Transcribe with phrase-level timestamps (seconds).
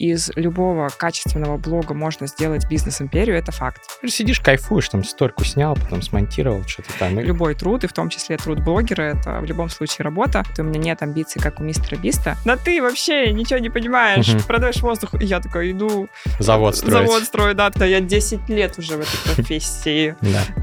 [0.00, 3.82] из любого качественного блога можно сделать бизнес-империю, это факт.
[4.06, 7.20] Сидишь, кайфуешь, там стойку снял, потом смонтировал, что-то там.
[7.20, 10.42] Любой труд, и в том числе труд блогера, это в любом случае работа.
[10.56, 12.38] У меня нет амбиций, как у мистера Биста.
[12.46, 14.42] Да ты вообще ничего не понимаешь, угу.
[14.44, 15.20] продаешь воздух.
[15.20, 16.08] И я такой иду...
[16.38, 17.06] Завод строить.
[17.06, 17.68] Завод строю, да.
[17.68, 20.16] Да, я 10 лет уже в этой профессии.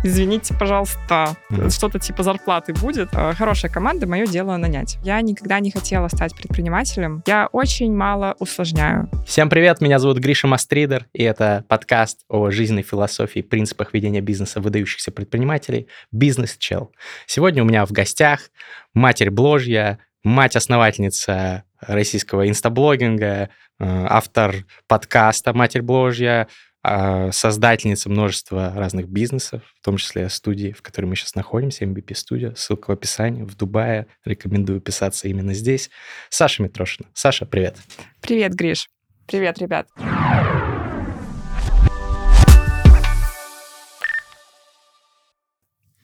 [0.04, 1.36] Извините, пожалуйста,
[1.70, 3.10] что-то типа зарплаты будет.
[3.14, 4.98] Э, хорошая команда, мое дело нанять.
[5.04, 7.22] Я никогда не хотела стать предпринимателем.
[7.28, 9.10] Я очень мало усложняю.
[9.28, 14.62] Всем привет, меня зовут Гриша Мастридер, и это подкаст о жизненной философии принципах ведения бизнеса
[14.62, 16.94] выдающихся предпринимателей «Бизнес-чел».
[17.26, 18.50] Сегодня у меня в гостях
[18.94, 23.48] Матерь Бложья, мать-основательница российского инстаблогинга, э,
[23.80, 26.48] автор подкаста «Матерь Бложья»,
[26.82, 32.14] а, создательница множества разных бизнесов, в том числе студии, в которой мы сейчас находимся, MBP
[32.14, 34.08] Studio, ссылка в описании, в Дубае.
[34.24, 35.90] Рекомендую писаться именно здесь.
[36.30, 37.10] Саша Митрошина.
[37.14, 37.76] Саша, привет.
[38.22, 38.88] Привет, Гриш.
[39.28, 39.90] Привет, ребят.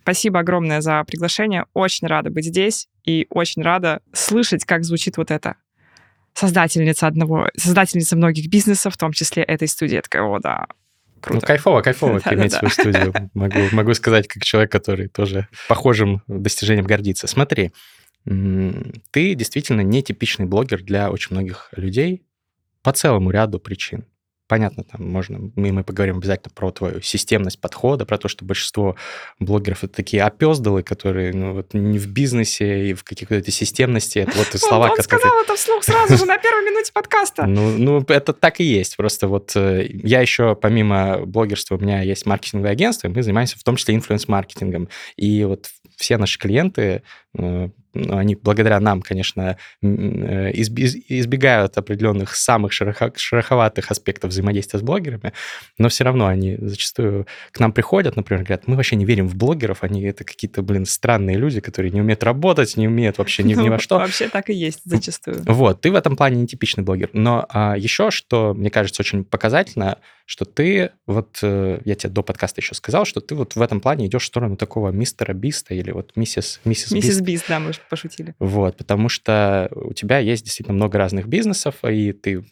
[0.01, 1.65] Спасибо огромное за приглашение.
[1.73, 5.55] Очень рада быть здесь и очень рада слышать, как звучит вот это
[6.33, 9.95] создательница одного, создательница многих бизнесов, в том числе этой студии.
[9.95, 10.67] Я такая, о, да,
[11.21, 11.39] круто.
[11.39, 13.13] Ну, кайфово, кайфово иметь свою студию.
[13.33, 17.27] Могу, могу сказать, как человек, который тоже похожим достижением гордится.
[17.27, 17.71] Смотри,
[18.25, 22.25] ты действительно нетипичный блогер для очень многих людей
[22.83, 24.05] по целому ряду причин
[24.53, 28.95] понятно, там можно, мы, мы поговорим обязательно про твою системность подхода, про то, что большинство
[29.39, 34.19] блогеров это такие опездалы, которые ну, вот не в бизнесе и в каких-то системности.
[34.19, 35.19] Это вот слова, он, которые...
[35.21, 37.47] сказал это вслух сразу же на первой минуте подкаста.
[37.47, 38.95] Ну, ну, это так и есть.
[38.95, 43.57] Просто вот э, я еще, помимо блогерства, у меня есть маркетинговое агентство, и мы занимаемся
[43.57, 44.87] в том числе инфлюенс-маркетингом.
[45.15, 47.01] И вот все наши клиенты
[47.35, 55.33] э, они благодаря нам, конечно, э, избегают определенных самых шероховатых аспектов взаимодействия с блогерами,
[55.77, 59.35] но все равно они зачастую к нам приходят, например, говорят, мы вообще не верим в
[59.35, 63.53] блогеров, они это какие-то, блин, странные люди, которые не умеют работать, не умеют вообще ни,
[63.53, 63.97] ну, ни во что.
[63.97, 65.43] Вообще так и есть зачастую.
[65.45, 67.09] Вот, ты в этом плане нетипичный блогер.
[67.13, 72.23] Но а, еще, что, мне кажется, очень показательно, что ты, вот э, я тебе до
[72.23, 75.73] подкаста еще сказал, что ты вот в этом плане идешь в сторону такого мистера Биста
[75.75, 78.35] или вот миссис, миссис Миссис Бист, да, мы пошутили.
[78.39, 82.43] Вот, потому что у тебя есть действительно много разных бизнесов, и ты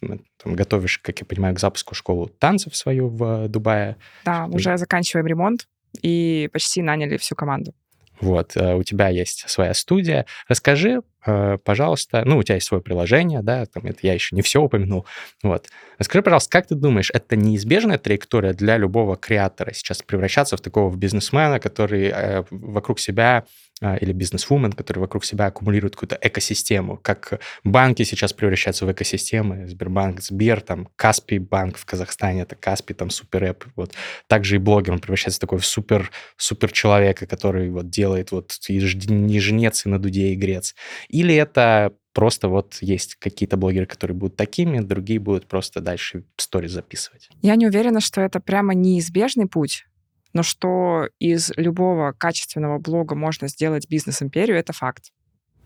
[0.43, 3.97] там, готовишь, как я понимаю, к запуску школу танцев свою в Дубае.
[4.25, 5.67] Да, уже заканчиваем ремонт
[6.01, 7.73] и почти наняли всю команду.
[8.21, 10.27] Вот, э, у тебя есть своя студия.
[10.47, 14.43] Расскажи, э, пожалуйста, ну, у тебя есть свое приложение, да, там это я еще не
[14.43, 15.07] все упомянул.
[15.41, 15.69] Вот.
[15.97, 20.95] Расскажи, пожалуйста, как ты думаешь, это неизбежная траектория для любого креатора сейчас превращаться в такого
[20.95, 23.45] бизнесмена, который э, вокруг себя
[23.81, 30.21] или бизнес-вумен, который вокруг себя аккумулирует какую-то экосистему, как банки сейчас превращаются в экосистемы, Сбербанк,
[30.21, 33.93] Сбер, там, Каспий банк в Казахстане, это Каспий, там, суперэп, вот.
[34.27, 38.79] Также и блогер, он превращается в такой супер, супер человека, который вот делает вот и
[38.79, 40.75] жнец, и на дуде, и грец.
[41.09, 46.71] Или это просто вот есть какие-то блогеры, которые будут такими, другие будут просто дальше сториз
[46.71, 47.29] записывать.
[47.41, 49.85] Я не уверена, что это прямо неизбежный путь,
[50.33, 55.11] но что из любого качественного блога можно сделать бизнес-империю, это факт.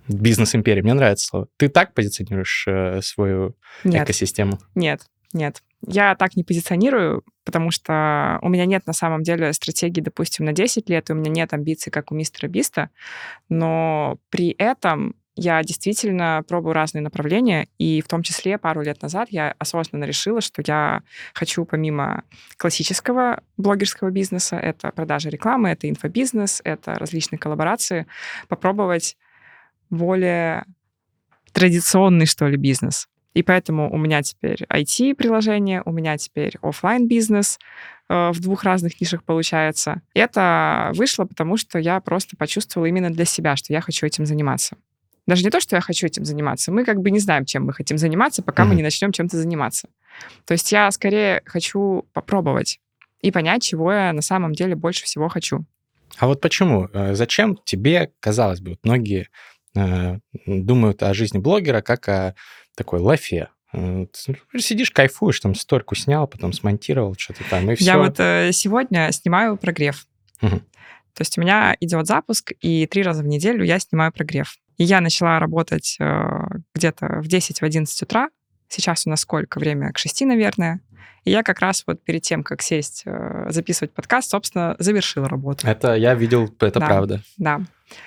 [0.08, 1.48] Бизнес-империя, мне нравится слово.
[1.58, 4.60] Ты так позиционируешь э, свою нет, экосистему?
[4.76, 5.02] Нет,
[5.34, 5.64] нет.
[5.88, 10.54] Я так не позиционирую, потому что у меня нет на самом деле стратегии, допустим, на
[10.54, 12.90] 10 лет, и у меня нет амбиций, как у мистера Биста,
[13.50, 19.28] но при этом я действительно пробую разные направления, и в том числе пару лет назад
[19.32, 21.02] я осознанно решила, что я
[21.34, 22.24] хочу помимо
[22.58, 28.08] классического блогерского бизнеса, это продажа рекламы, это инфобизнес, это различные коллаборации,
[28.48, 29.18] попробовать
[29.90, 30.66] более
[31.52, 33.08] традиционный, что ли, бизнес.
[33.34, 37.60] И поэтому у меня теперь IT-приложение, у меня теперь офлайн бизнес
[38.08, 40.02] э, в двух разных нишах получается.
[40.14, 44.78] Это вышло, потому что я просто почувствовала именно для себя, что я хочу этим заниматься.
[45.28, 46.72] Даже не то, что я хочу этим заниматься.
[46.72, 48.68] Мы как бы не знаем, чем мы хотим заниматься, пока mm-hmm.
[48.68, 49.90] мы не начнем чем-то заниматься.
[50.46, 52.80] То есть я скорее хочу попробовать
[53.22, 55.66] и понять, чего я на самом деле больше всего хочу.
[56.18, 56.90] А вот почему?
[56.94, 59.30] Э, зачем тебе, казалось бы, вот многие
[59.76, 62.36] э, думают о жизни блогера как о
[62.76, 64.06] такой лафе, э,
[64.58, 67.86] Сидишь, кайфуешь, там стойку снял, потом смонтировал, что-то там, и все.
[67.86, 70.06] Я вот э, сегодня снимаю прогрев.
[70.42, 70.60] Угу.
[71.16, 74.58] То есть у меня идет запуск, и три раза в неделю я снимаю прогрев.
[74.78, 76.42] И я начала работать э,
[76.74, 78.30] где-то в 10-11 утра.
[78.68, 79.60] Сейчас у нас сколько?
[79.60, 80.82] Время к 6, наверное.
[81.26, 85.68] И я как раз вот перед тем, как сесть э, записывать подкаст, собственно, завершила работу.
[85.68, 87.22] Это я видел, это да, правда.
[87.38, 87.62] Да.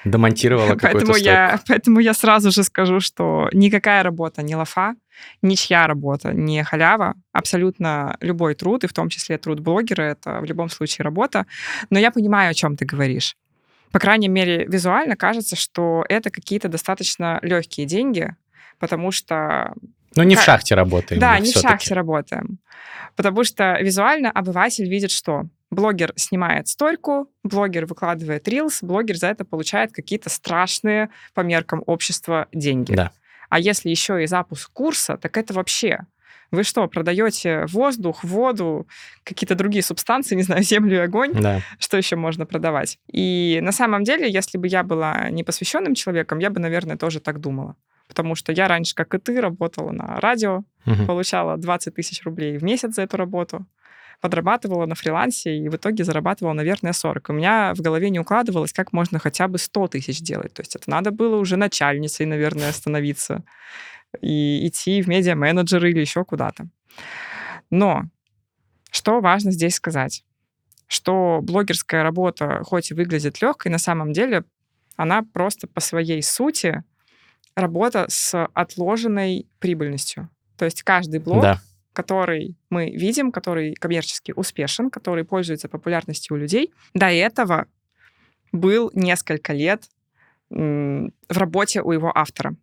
[0.04, 4.94] Домонтировала какой-то поэтому я, поэтому я сразу же скажу, что никакая работа не лафа.
[5.42, 7.14] ничья работа не халява.
[7.32, 11.46] Абсолютно любой труд, и в том числе труд блогера, это в любом случае работа.
[11.90, 13.36] Но я понимаю, о чем ты говоришь.
[13.92, 18.34] По крайней мере, визуально кажется, что это какие-то достаточно легкие деньги,
[18.78, 19.72] потому что...
[20.14, 21.20] Ну, не в шахте работаем.
[21.20, 22.58] Да, не в шахте работаем.
[23.16, 25.44] Потому что визуально обыватель видит что?
[25.70, 32.46] Блогер снимает стойку, блогер выкладывает рилс, блогер за это получает какие-то страшные по меркам общества
[32.52, 32.94] деньги.
[32.94, 33.12] Да.
[33.50, 36.00] А если еще и запуск курса, так это вообще
[36.50, 38.86] вы что, продаете воздух, воду,
[39.24, 41.32] какие-то другие субстанции, не знаю, землю и огонь?
[41.32, 41.60] Да.
[41.78, 42.98] Что еще можно продавать?
[43.10, 47.40] И на самом деле, если бы я была непосвященным человеком, я бы, наверное, тоже так
[47.40, 47.76] думала.
[48.08, 51.06] Потому что я раньше, как и ты, работала на радио, угу.
[51.06, 53.66] получала 20 тысяч рублей в месяц за эту работу
[54.20, 57.30] подрабатывала на фрилансе и в итоге зарабатывала, наверное, 40.
[57.30, 60.54] У меня в голове не укладывалось, как можно хотя бы 100 тысяч делать.
[60.54, 63.44] То есть это надо было уже начальницей, наверное, становиться
[64.20, 66.68] и идти в медиа-менеджеры или еще куда-то.
[67.70, 68.04] Но
[68.90, 70.24] что важно здесь сказать?
[70.86, 74.44] Что блогерская работа, хоть и выглядит легкой, на самом деле
[74.96, 76.82] она просто по своей сути
[77.54, 80.30] работа с отложенной прибыльностью.
[80.56, 81.60] То есть каждый блог, да.
[81.92, 87.66] который мы видим, который коммерчески успешен, который пользуется популярностью у людей, до этого
[88.52, 89.84] был несколько лет
[90.50, 92.56] в работе у его автора.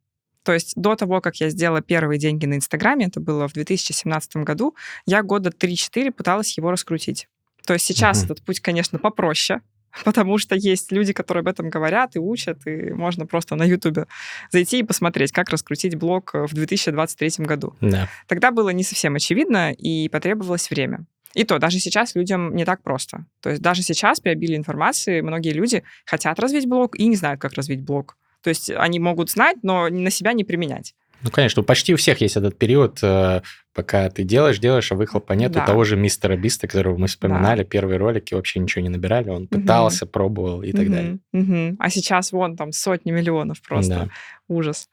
[0.46, 4.38] То есть до того, как я сделала первые деньги на Инстаграме, это было в 2017
[4.38, 4.76] году,
[5.08, 7.28] я года 3-4 пыталась его раскрутить.
[7.66, 8.26] То есть сейчас uh-huh.
[8.26, 9.62] этот путь, конечно, попроще,
[10.06, 14.06] потому что есть люди, которые об этом говорят и учат, и можно просто на Ютубе
[14.52, 17.76] зайти и посмотреть, как раскрутить блог в 2023 году.
[17.82, 18.08] Да.
[18.28, 21.06] Тогда было не совсем очевидно, и потребовалось время.
[21.34, 23.26] И то, даже сейчас людям не так просто.
[23.42, 27.42] То есть даже сейчас при обилии информации многие люди хотят развить блог и не знают,
[27.42, 28.16] как развить блог.
[28.46, 30.94] То есть они могут знать, но на себя не применять.
[31.24, 33.42] Ну, конечно, почти у всех есть этот период, э,
[33.74, 35.52] пока ты делаешь, делаешь, а выхлопа нет.
[35.52, 35.64] Да.
[35.64, 37.64] У того же мистера Биста, которого мы вспоминали, да.
[37.64, 40.12] первые ролики вообще ничего не набирали, он пытался, угу.
[40.12, 40.92] пробовал и так угу.
[40.92, 41.18] далее.
[41.34, 41.78] Угу.
[41.80, 43.96] А сейчас вон там сотни миллионов просто.
[43.96, 44.10] Да.
[44.48, 44.88] Ужас.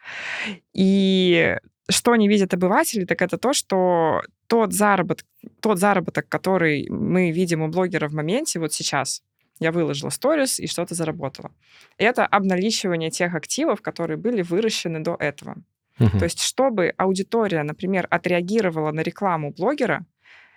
[0.73, 1.59] И
[1.91, 5.27] что не видят обыватели, так это то, что тот заработок,
[5.61, 9.23] тот заработок, который мы видим у блогера в моменте, вот сейчас,
[9.63, 11.51] я выложила сторис и что-то заработала.
[11.99, 15.57] Это обналичивание тех активов, которые были выращены до этого.
[15.99, 16.19] Угу.
[16.19, 20.05] То есть, чтобы аудитория, например, отреагировала на рекламу блогера,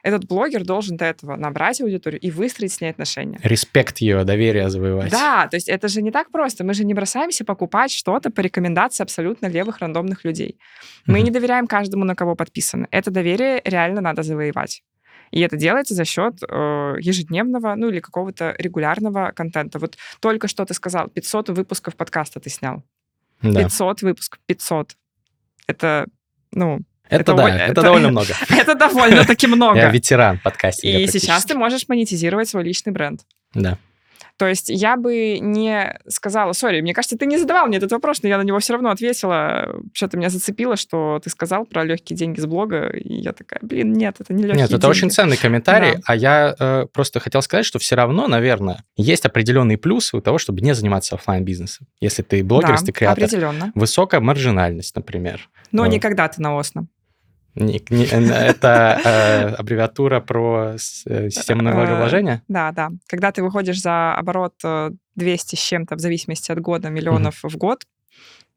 [0.05, 3.39] этот блогер должен до этого набрать аудиторию и выстроить с ней отношения.
[3.41, 5.11] Респект ее, доверие завоевать.
[5.11, 6.63] Да, то есть это же не так просто.
[6.63, 10.59] Мы же не бросаемся покупать что-то по рекомендации абсолютно левых рандомных людей.
[11.07, 11.25] Мы угу.
[11.25, 12.87] не доверяем каждому, на кого подписано.
[12.91, 14.83] Это доверие реально надо завоевать.
[15.31, 19.79] И это делается за счет э, ежедневного, ну или какого-то регулярного контента.
[19.79, 22.83] Вот только что ты сказал, 500 выпусков подкаста ты снял.
[23.41, 23.63] Да.
[23.63, 24.95] 500 выпусков, 500.
[25.67, 26.05] Это,
[26.51, 28.33] ну, это, это да, это, это довольно много.
[28.49, 29.77] Это довольно-таки много.
[29.77, 33.21] Я ветеран подкастинга И сейчас ты можешь монетизировать свой личный бренд.
[33.53, 33.77] Да.
[34.37, 38.21] То есть я бы не сказала, сори, мне кажется, ты не задавал мне этот вопрос,
[38.23, 39.81] но я на него все равно ответила.
[39.93, 43.93] Что-то меня зацепило, что ты сказал про легкие деньги с блога, и я такая, блин,
[43.93, 44.91] нет, это не легкие Нет, это деньги.
[44.91, 46.01] очень ценный комментарий, да.
[46.05, 50.37] а я э, просто хотел сказать, что все равно, наверное, есть определенные плюсы у того,
[50.37, 53.23] чтобы не заниматься офлайн бизнесом Если ты блогер, да, если ты креатор.
[53.23, 53.71] определенно.
[53.75, 55.49] Высокая маржинальность, например.
[55.71, 56.89] Но э, никогда ты на осном.
[57.55, 60.75] Не, не, это э, аббревиатура про
[61.05, 62.43] э, систему налогообложения?
[62.47, 62.89] Да, да.
[63.07, 64.55] Когда ты выходишь за оборот
[65.15, 67.49] 200 с чем-то, в зависимости от года, миллионов mm-hmm.
[67.49, 67.85] в год,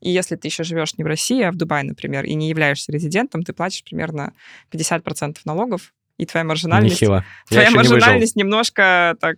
[0.00, 2.92] и если ты еще живешь не в России, а в Дубае, например, и не являешься
[2.92, 4.32] резидентом, ты платишь примерно
[4.72, 7.24] 50% налогов, и твоя маржинальность, Нехило.
[7.48, 9.36] твоя маржинальность немножко так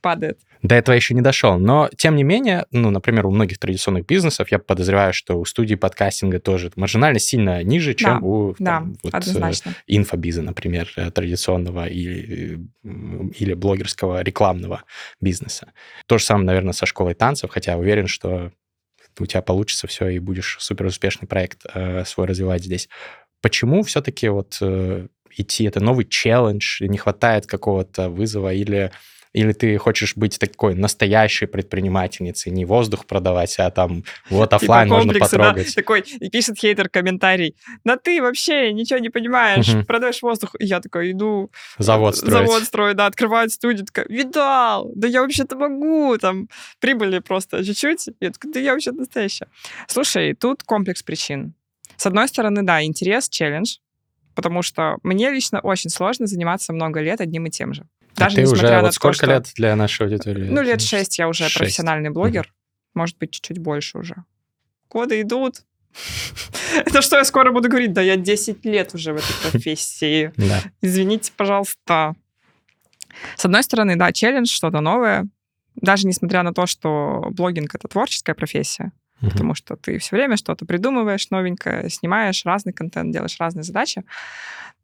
[0.00, 1.58] падает до этого еще не дошел.
[1.58, 5.74] Но, тем не менее, ну, например, у многих традиционных бизнесов, я подозреваю, что у студии
[5.74, 9.70] подкастинга тоже маржинальность сильно ниже, чем да, у да, вот, однозначно.
[9.70, 14.82] Э, инфобиза, например, э, традиционного или, или блогерского рекламного
[15.20, 15.72] бизнеса.
[16.06, 18.52] То же самое, наверное, со школой танцев, хотя уверен, что
[19.18, 22.88] у тебя получится все, и будешь супер успешный проект э, свой развивать здесь.
[23.42, 28.92] Почему все-таки вот э, идти, это новый челлендж, не хватает какого-то вызова или
[29.32, 34.96] или ты хочешь быть такой настоящей предпринимательницей, не воздух продавать, а там вот офлайн типа
[34.96, 35.66] можно потрогать.
[35.66, 39.84] Да, такой, и пишет хейтер комментарий, да ты вообще ничего не понимаешь, угу.
[39.84, 40.54] продаешь воздух.
[40.58, 41.50] И я такой иду...
[41.78, 42.48] Завод строить.
[42.48, 46.48] Завод строить, да, открывают студию, такая, видал, да я вообще-то могу, там,
[46.80, 48.08] прибыли просто чуть-чуть.
[48.20, 49.46] Я такая, да я вообще настоящая.
[49.86, 51.54] Слушай, тут комплекс причин.
[51.96, 53.76] С одной стороны, да, интерес, челлендж,
[54.34, 57.86] потому что мне лично очень сложно заниматься много лет одним и тем же.
[58.16, 59.32] Даже а ты уже на вот сколько то, что...
[59.32, 60.48] лет для нашей аудитории?
[60.48, 61.56] Ну, лет шесть я уже 6.
[61.56, 62.46] профессиональный блогер.
[62.46, 62.90] Mm-hmm.
[62.94, 64.16] Может быть, чуть-чуть больше уже.
[64.88, 65.62] Годы идут,
[66.74, 67.92] Это что я скоро буду говорить?
[67.92, 70.32] Да я 10 лет уже в этой профессии.
[70.36, 70.62] Да.
[70.80, 72.14] Извините, пожалуйста.
[73.36, 75.26] С одной стороны, да, челлендж, что-то новое.
[75.74, 80.66] Даже несмотря на то, что блогинг— это творческая профессия, потому что ты все время что-то
[80.66, 84.04] придумываешь новенькое, снимаешь разный контент, делаешь разные задачи.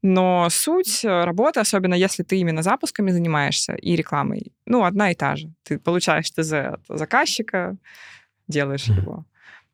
[0.08, 5.16] Но суть э, работы, особенно если ты именно запусками занимаешься и рекламой, ну, одна и
[5.16, 5.52] та же.
[5.64, 7.76] Ты получаешь ТЗ от заказчика,
[8.46, 9.24] делаешь его.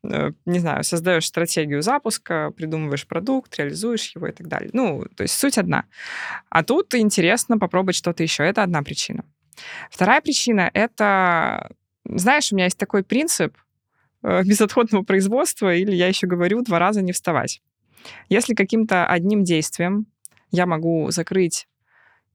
[0.03, 4.71] Э, Не знаю, создаешь стратегию запуска, придумываешь продукт, реализуешь его и так далее.
[4.73, 5.85] Ну, то есть суть одна.
[6.49, 8.43] А тут интересно попробовать что-то еще.
[8.43, 9.25] Это одна причина.
[9.91, 11.69] Вторая причина— это,
[12.05, 13.55] знаешь, у меня есть такой принцип
[14.23, 17.61] э, безотходного производства, или я еще говорю, два раза не вставать.
[18.29, 20.07] Если каким-то одним действием
[20.53, 21.67] я могу закрыть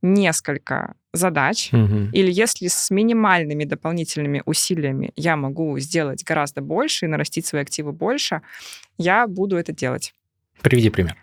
[0.03, 2.11] несколько задач, Мгм.
[2.13, 7.93] или если с минимальными дополнительными усилиями я могу сделать гораздо больше и нарастить свои активы
[7.93, 8.43] больше,
[8.99, 10.15] я буду это делать.
[10.61, 11.17] Приведи пример.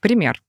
[0.00, 0.42] Пример.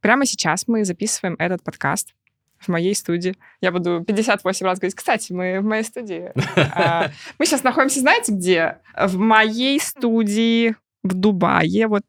[0.00, 2.14] Прямо сейчас мы записываем этот подкаст
[2.58, 3.36] в моей студии.
[3.60, 6.32] Я буду 58 раз говорить, кстати, мы в моей студии.
[6.56, 8.78] А, Мы сейчас находимся, знаете, где?
[8.96, 10.74] В моей студии
[11.04, 11.86] в Дубае.
[11.86, 12.02] Вот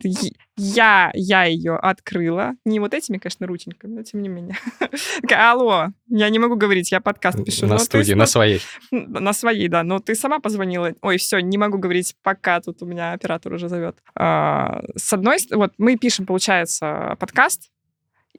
[0.57, 2.53] я, я ее открыла.
[2.65, 4.57] Не вот этими, конечно, рученьками, но тем не менее.
[5.21, 7.67] Такая, Алло, я не могу говорить, я подкаст пишу.
[7.67, 8.61] На «Ну, ты студии, с- на своей.
[8.91, 9.83] на своей, да.
[9.83, 10.93] Но ты сама позвонила.
[11.01, 13.97] Ой, все, не могу говорить, пока тут у меня оператор уже зовет.
[14.15, 17.69] А, с одной стороны, вот мы пишем, получается, подкаст,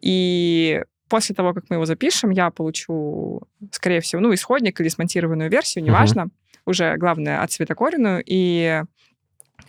[0.00, 3.42] и после того, как мы его запишем, я получу,
[3.73, 6.28] скорее всего, ну, исходник или смонтированную версию, неважно,
[6.66, 8.83] уже, главное, отцветокоренную, и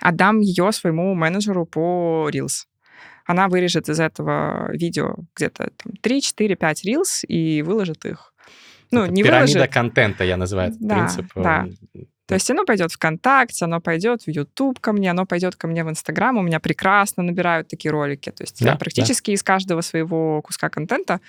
[0.02, 2.66] отдам ее своему менеджеру по Reels.
[3.26, 8.34] Она вырежет из этого видео где-то там, 3, 4, 5 Reels и выложит их.
[8.92, 9.74] Ну, Это не пирамида выложит.
[9.74, 11.32] контента, я называю этот Да, принцип.
[11.36, 11.66] да.
[11.96, 15.68] Э, То есть оно пойдет ВКонтакте, оно пойдет в YouTube ко мне, оно пойдет ко
[15.68, 16.38] мне в Инстаграм.
[16.38, 18.32] У меня прекрасно набирают такие ролики.
[18.32, 18.78] То есть Да, я да.
[18.80, 21.20] практически из каждого своего куска контента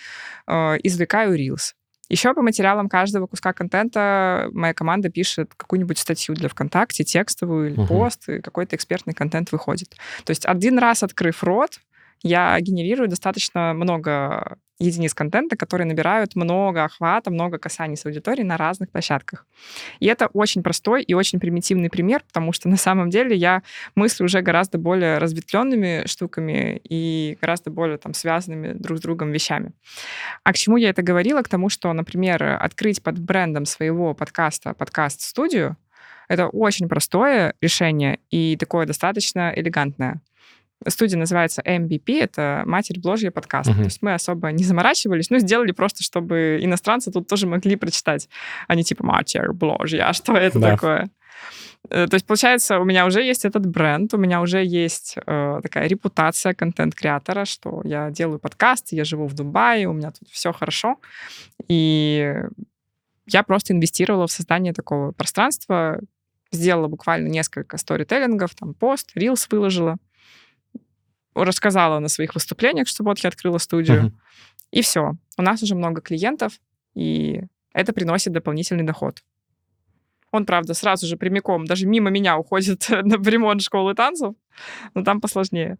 [0.49, 1.75] э, извлекаю Reels.
[2.09, 7.77] Еще по материалам каждого куска контента моя команда пишет какую-нибудь статью для ВКонтакте, текстовую или
[7.79, 7.87] Мгм.
[7.87, 9.91] пост, и какой-то экспертный контент выходит.
[10.25, 11.81] То есть один раз открыв рот,
[12.23, 18.57] я генерирую достаточно много единиц контента, которые набирают много охвата, много касаний с аудиторией на
[18.57, 19.47] разных площадках.
[20.01, 23.63] И это очень простой и очень примитивный пример, потому что на самом деле я
[23.95, 29.73] мыслю уже гораздо более разветвленными штуками и гораздо более там связанными друг с другом вещами.
[30.45, 31.43] А к чему я это говорила?
[31.43, 35.77] К тому, что, например, открыть под брендом своего подкаста подкаст-студию
[36.29, 40.23] это очень простое решение и такое достаточно элегантное.
[40.89, 43.71] Студия называется MBP, это Матерь Бложья подкаст.
[43.71, 43.79] Мгм.
[43.79, 48.29] То есть мы особо не заморачивались, но сделали просто, чтобы иностранцы тут тоже могли прочитать,
[48.69, 50.71] а не типа Матерь Бложья, а что это Да.
[50.73, 51.09] такое?
[51.91, 55.61] Э, То есть, получается, у меня уже есть этот бренд, у меня уже есть э,
[55.63, 60.53] такая репутация контент-креатора, что я делаю подкасты, я живу в Дубае, у меня тут все
[60.53, 60.99] хорошо.
[61.69, 62.35] И
[63.27, 65.99] я просто инвестировала в создание такого пространства,
[66.53, 69.97] сделала буквально несколько сторителлингов, там пост, рилс выложила,
[71.35, 74.21] рассказала на своих выступлениях, что вот я открыла студию, Мгм.
[74.71, 75.13] и все.
[75.39, 76.53] У нас уже много клиентов,
[76.95, 79.23] и это приносит дополнительный доход.
[80.33, 84.35] Он, правда, сразу же прямиком, даже мимо меня уходит на ремонт школы танцев,
[84.95, 85.79] но там посложнее.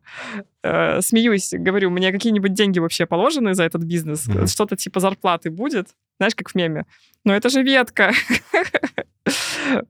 [0.63, 4.29] Э, Смеюсь, говорю, мне какие-нибудь деньги вообще положены за этот бизнес?
[4.29, 4.47] Мгм.
[4.47, 5.89] Что-то типа зарплаты будет?
[6.19, 6.85] Знаешь, как в меме.
[7.25, 8.13] Но это же ветка.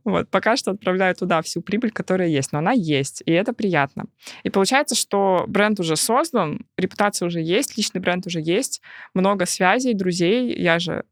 [0.04, 4.04] Вот, пока что отправляю туда всю прибыль, которая есть, но она есть, и это приятно.
[4.42, 8.83] И получается, что бренд уже создан, репутация уже есть, личный бренд уже есть,
[9.14, 10.54] много связей, друзей.
[10.54, 11.04] Я же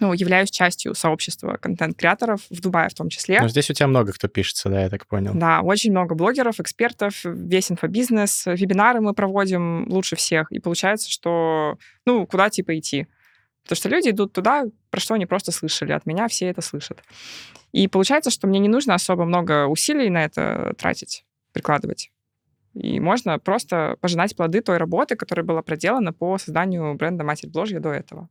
[0.00, 3.40] ну, являюсь частью сообщества контент-креаторов в Дубае в том числе.
[3.40, 5.32] Ну, здесь у тебя много кто пишется, да, я так понял.
[5.34, 10.50] Да, очень много блогеров, экспертов, весь инфобизнес, вебинары мы проводим лучше всех.
[10.50, 13.06] И получается, что, ну, куда типа идти?
[13.62, 15.92] Потому что люди идут туда, про что они просто слышали.
[15.92, 17.02] От меня все это слышат.
[17.72, 22.10] И получается, что мне не нужно особо много усилий на это тратить, прикладывать.
[22.74, 27.80] И можно просто пожинать плоды той работы, которая была проделана по созданию бренда «Матерь Бложья»
[27.80, 28.28] до этого.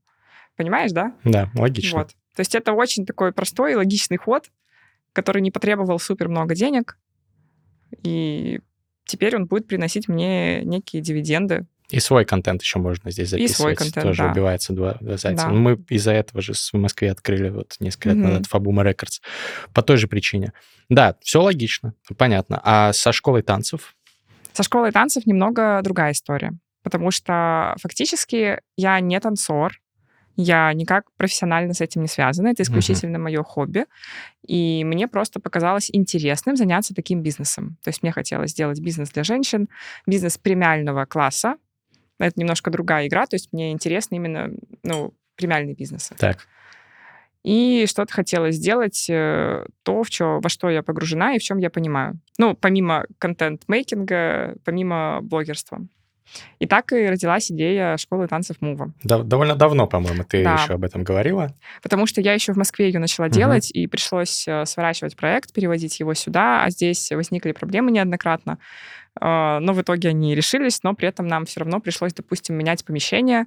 [0.55, 1.13] Понимаешь, да?
[1.23, 1.99] Да, логично.
[1.99, 2.09] Вот.
[2.35, 4.49] То есть это очень такой простой и логичный ход,
[5.13, 6.97] который не потребовал супер много денег,
[8.03, 8.59] и
[9.05, 11.65] теперь он будет приносить мне некие дивиденды.
[11.89, 13.55] И свой контент еще можно здесь И записывать.
[13.57, 14.31] свой контент, Тоже да.
[14.31, 15.45] убивается два, два зайца.
[15.45, 15.49] Да.
[15.51, 18.27] Ну, Мы из-за этого же в Москве открыли вот несколько лет Мгм.
[18.29, 19.19] назад Фабума Рекордс.
[19.73, 20.53] По той же причине.
[20.89, 22.59] Да, все логично, понятно.
[22.63, 23.95] А со школой танцев?
[24.53, 29.73] Со школой танцев немного другая история, потому что фактически я не танцор,
[30.35, 32.47] Я никак профессионально с этим не связана.
[32.47, 33.21] Это исключительно uh-huh.
[33.21, 33.85] мое хобби.
[34.47, 37.77] И мне просто показалось интересным заняться таким бизнесом.
[37.83, 39.69] То есть мне хотелось сделать бизнес для женщин,
[40.07, 41.55] бизнес премиального класса.
[42.19, 43.25] Это немножко другая игра.
[43.27, 44.49] То есть мне интересно именно
[44.83, 46.11] ну, премиальный бизнес.
[46.17, 46.47] Так.
[47.43, 51.57] И что-то хотелось сделать, э, то, в чё, во что я погружена и в чем
[51.57, 52.19] я понимаю.
[52.37, 55.85] Ну, помимо контент-мейкинга, помимо блогерства.
[56.59, 58.91] И так и родилась идея школы танцев Мува.
[59.03, 60.55] Да, довольно давно, по-моему, ты да.
[60.55, 61.53] еще об этом говорила.
[61.81, 63.33] Потому что я еще в Москве ее начала угу.
[63.33, 68.57] делать, и пришлось э, сворачивать проект, переводить его сюда, а здесь возникли проблемы неоднократно.
[69.19, 72.83] Э, но в итоге они решились, но при этом нам все равно пришлось, допустим, менять
[72.85, 73.45] помещение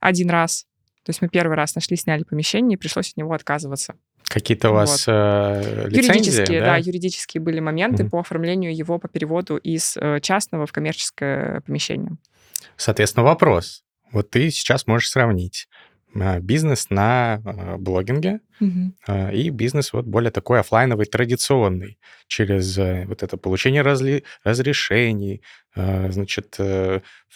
[0.00, 0.66] один раз.
[1.04, 3.94] То есть мы первый раз нашли, сняли помещение, и пришлось от него отказываться.
[4.28, 5.12] Какие-то у вас вот.
[5.14, 6.66] э, лицензии, Юридические, да?
[6.66, 8.10] да, юридические были моменты mm-hmm.
[8.10, 12.16] по оформлению его по переводу из э, частного в коммерческое помещение.
[12.76, 13.84] Соответственно, вопрос.
[14.12, 15.68] Вот ты сейчас можешь сравнить
[16.14, 19.34] э, бизнес на э, блогинге mm-hmm.
[19.34, 22.76] и бизнес вот более такой офлайновый, традиционный, через
[23.06, 25.42] вот это получение разли- разрешений,
[25.74, 26.56] значит,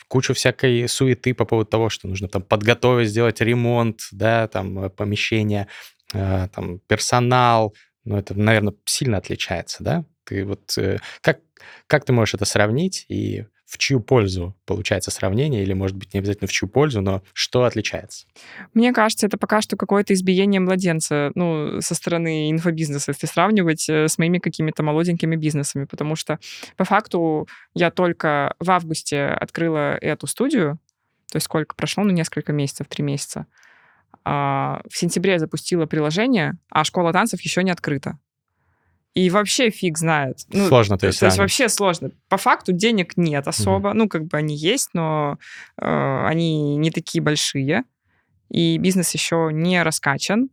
[0.07, 5.67] кучу всякой суеты по поводу того, что нужно там подготовить, сделать ремонт, да, там помещения,
[5.67, 7.75] Э, там, персонал,
[8.05, 10.05] ну, это, наверное, сильно отличается, да?
[10.25, 11.41] Ты вот э, как,
[11.87, 16.21] как ты можешь это сравнить и в чью пользу получается сравнение, или, может быть, не
[16.21, 18.27] обязательно в чью пользу, но что отличается?
[18.73, 24.09] Мне кажется, это пока что какое-то избиение младенца, ну, со стороны инфобизнеса, если сравнивать э,
[24.09, 26.39] с моими какими-то молоденькими бизнесами, потому что
[26.79, 30.79] по факту я только в августе открыла эту студию,
[31.31, 33.47] то есть сколько прошло, ну, несколько месяцев, три месяца.
[34.31, 38.19] А, в сентябре я запустила приложение, а школа танцев еще не открыта.
[39.15, 40.41] И вообще фиг знает.
[40.53, 41.21] Ну, сложно, то есть.
[41.21, 42.11] То есть вообще сложно.
[42.29, 43.89] По факту денег нет особо.
[43.89, 43.97] Угу.
[43.97, 45.39] Ну, как бы они есть, но
[45.81, 47.85] э, они не такие большие.
[48.51, 50.51] И бизнес еще не раскачан.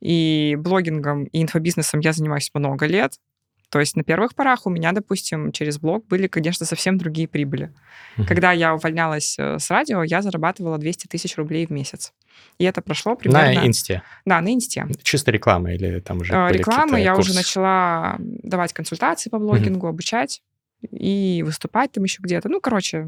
[0.00, 3.14] И блогингом и инфобизнесом я занимаюсь много лет.
[3.68, 7.72] То есть на первых порах у меня, допустим, через блог были, конечно, совсем другие прибыли.
[8.16, 8.26] Uh-huh.
[8.26, 12.12] Когда я увольнялась э, с радио, я зарабатывала 200 тысяч рублей в месяц.
[12.58, 13.60] И это прошло примерно...
[13.60, 14.02] На инсте?
[14.24, 14.86] Да, на инсте.
[15.02, 17.30] Чисто реклама или там уже э, Реклама, я курсы?
[17.30, 19.90] уже начала давать консультации по блогингу, uh-huh.
[19.90, 20.42] обучать
[20.90, 22.48] и выступать там еще где-то.
[22.48, 23.06] Ну, короче,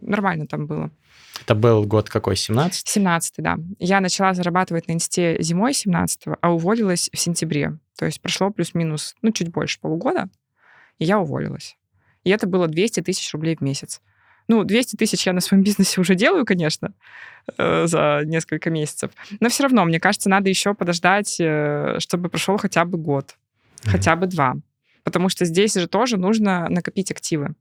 [0.00, 0.90] нормально там было.
[1.42, 3.58] Это был год какой, 17 17 да.
[3.78, 7.78] Я начала зарабатывать на инсте зимой 17 а уволилась в сентябре.
[7.98, 10.28] То есть прошло плюс-минус, ну, чуть больше полугода,
[10.98, 11.76] и я уволилась.
[12.24, 14.00] И это было 200 тысяч рублей в месяц.
[14.48, 16.92] Ну, 200 тысяч я на своем бизнесе уже делаю, конечно,
[17.56, 19.10] э, за несколько месяцев.
[19.38, 23.36] Но все равно, мне кажется, надо еще подождать, э, чтобы прошел хотя бы год,
[23.82, 23.90] mm-hmm.
[23.90, 24.56] хотя бы два.
[25.02, 27.54] Потому что здесь же тоже нужно накопить активы.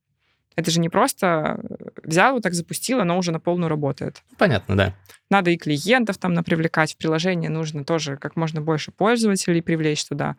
[0.55, 1.59] Это же не просто
[2.03, 4.23] взял, вот так запустил, оно уже на полную работает.
[4.37, 4.95] Понятно, да.
[5.29, 10.35] Надо и клиентов там напривлекать в приложение, нужно тоже как можно больше пользователей привлечь туда,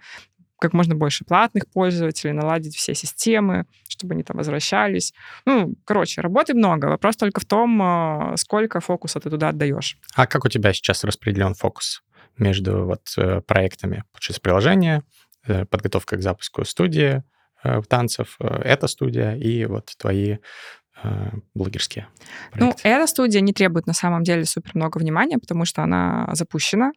[0.60, 5.14] как можно больше платных пользователей, наладить все системы, чтобы они там возвращались.
[5.46, 6.86] Ну, короче, работы много.
[6.86, 9.96] Вопрос только в том, а, сколько фокуса ты туда отдаешь.
[10.14, 12.02] А как у тебя сейчас распределен фокус
[12.36, 14.04] между вот э, проектами?
[14.12, 15.02] Получается, приложение, э,
[15.46, 17.22] подготовка к запуску студии,
[17.62, 20.38] Э, танцев, э, эта студия и вот твои
[21.02, 22.08] э, блогерские
[22.54, 22.82] ну, проекты.
[22.84, 26.92] Ну, эта студия не требует на самом деле супер много внимания, потому что она запущена.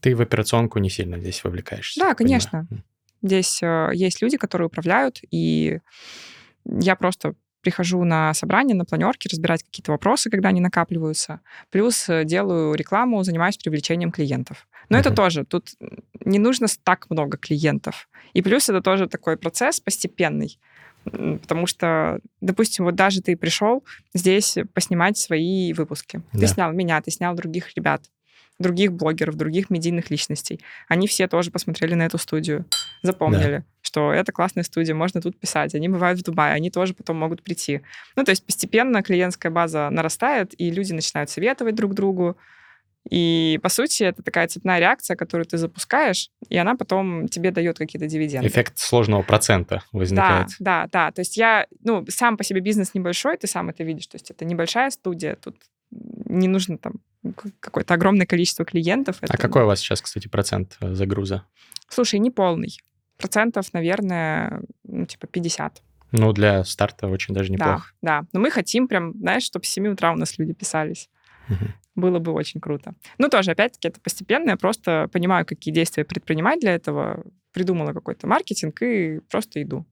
[0.00, 1.98] Ты в операционку не сильно здесь вовлекаешься?
[1.98, 2.66] Да, конечно.
[2.68, 2.84] Понимаю.
[3.22, 5.80] Здесь э, есть люди, которые управляют, и
[6.64, 11.40] я просто прихожу на собрание, на планерки, разбирать какие-то вопросы, когда они накапливаются.
[11.70, 14.68] Плюс делаю рекламу, занимаюсь привлечением клиентов.
[14.88, 15.00] Но uh-huh.
[15.00, 15.70] это тоже, тут
[16.24, 18.08] не нужно так много клиентов.
[18.32, 20.58] И плюс это тоже такой процесс постепенный.
[21.04, 26.22] Потому что, допустим, вот даже ты пришел здесь поснимать свои выпуски.
[26.32, 26.40] Да.
[26.40, 28.10] Ты снял меня, ты снял других ребят,
[28.58, 30.60] других блогеров, других медийных личностей.
[30.88, 32.64] Они все тоже посмотрели на эту студию,
[33.02, 33.64] запомнили, да.
[33.82, 35.74] что это классная студия, можно тут писать.
[35.74, 37.82] Они бывают в Дубае, они тоже потом могут прийти.
[38.16, 42.38] Ну, то есть постепенно клиентская база нарастает, и люди начинают советовать друг другу,
[43.10, 47.76] и, по сути, это такая цепная реакция, которую ты запускаешь, и она потом тебе дает
[47.76, 48.48] какие-то дивиденды.
[48.48, 50.48] Эффект сложного процента возникает.
[50.58, 51.10] Да, да, да.
[51.12, 54.06] То есть я, ну, сам по себе бизнес небольшой, ты сам это видишь.
[54.06, 55.56] То есть это небольшая студия, тут
[55.90, 56.94] не нужно там
[57.60, 59.18] какое-то огромное количество клиентов.
[59.20, 61.44] А какой у вас сейчас, кстати, процент э, загруза?
[61.88, 62.76] Слушай, не полный.
[63.18, 65.82] Процентов, наверное, ну, типа 50.
[66.12, 67.92] Ну, для старта очень даже неплохо.
[68.02, 68.28] Да, да.
[68.32, 71.08] Но мы хотим прям, знаешь, чтобы с 7 утра у нас люди писались.
[71.48, 72.94] Угу было бы очень круто.
[73.18, 74.50] Ну, тоже, опять-таки, это постепенно.
[74.50, 77.24] Я просто понимаю, какие действия предпринимать для этого.
[77.52, 79.86] Придумала какой-то маркетинг и просто иду.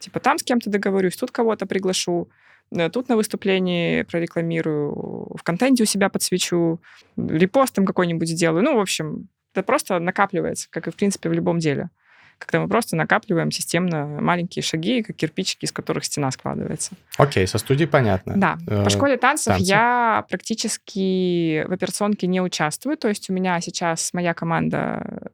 [0.00, 2.28] Типа там с кем-то договорюсь, тут кого-то приглашу.
[2.72, 6.80] Э, тут на выступлении прорекламирую, в контенте у себя подсвечу,
[7.16, 8.64] репостом какой-нибудь сделаю.
[8.64, 11.90] Ну, в общем, это просто накапливается, как и, в принципе, в любом деле.
[12.38, 16.92] Когда мы просто накапливаем системно маленькие шаги, как кирпичики, из которых стена складывается.
[17.16, 18.34] Окей, со студией понятно.
[18.36, 18.58] Да.
[18.66, 19.68] По школе танцев танцы.
[19.68, 22.96] я практически в операционке не участвую.
[22.96, 25.30] То есть у меня сейчас моя команда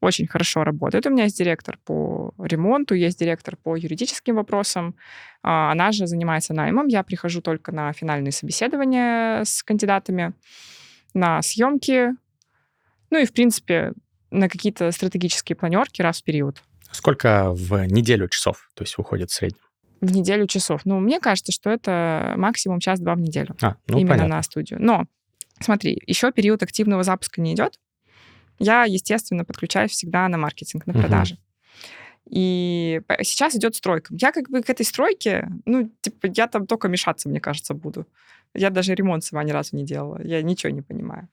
[0.00, 1.06] очень хорошо работает.
[1.06, 4.96] У меня есть директор по ремонту, есть директор по юридическим вопросам.
[5.42, 6.88] А, она же занимается наймом.
[6.88, 10.32] Я прихожу только на финальные собеседования с кандидатами,
[11.14, 12.14] на съемки,
[13.12, 13.92] ну и, в принципе,
[14.32, 16.62] на какие-то стратегические планерки раз в период.
[16.90, 19.60] Сколько в неделю часов, то есть выходит в среднем?
[20.00, 20.80] В неделю часов.
[20.84, 23.56] Ну, мне кажется, что это максимум час-два в неделю.
[23.62, 24.36] А, ну, именно понятно.
[24.36, 24.78] на студию.
[24.82, 25.04] Но,
[25.60, 27.78] смотри, еще период активного запуска не идет
[28.62, 31.34] я, естественно, подключаюсь всегда на маркетинг, на продажи.
[31.34, 31.42] Угу.
[32.30, 34.14] И сейчас идет стройка.
[34.16, 38.06] Я как бы к этой стройке, ну, типа, я там только мешаться, мне кажется, буду.
[38.54, 40.20] Я даже ремонт сама ни разу не делала.
[40.22, 41.28] Я ничего не понимаю.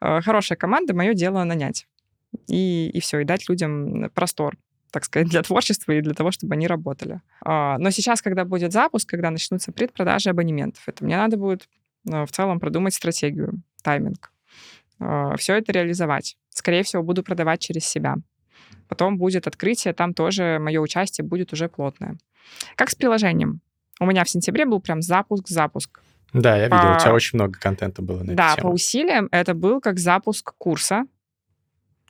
[0.00, 1.86] Э, хорошая команда, мое дело нанять.
[2.48, 4.56] И, и все, и дать людям простор
[4.90, 7.22] так сказать, для творчества и для того, чтобы они работали.
[7.40, 11.66] А, но сейчас, когда будет запуск, когда начнутся предпродажи абонементов, это мне надо будет
[12.06, 14.30] э, в целом продумать стратегию, тайминг,
[15.00, 18.16] э, все это реализовать скорее всего, буду продавать через себя.
[18.88, 22.16] Потом будет открытие, там тоже мое участие будет уже плотное.
[22.76, 23.60] Как с приложением.
[24.00, 26.00] У меня в сентябре был прям запуск-запуск.
[26.32, 26.74] Да, я по...
[26.76, 30.54] видел, у тебя очень много контента было на Да, по усилиям это был как запуск
[30.58, 31.04] курса.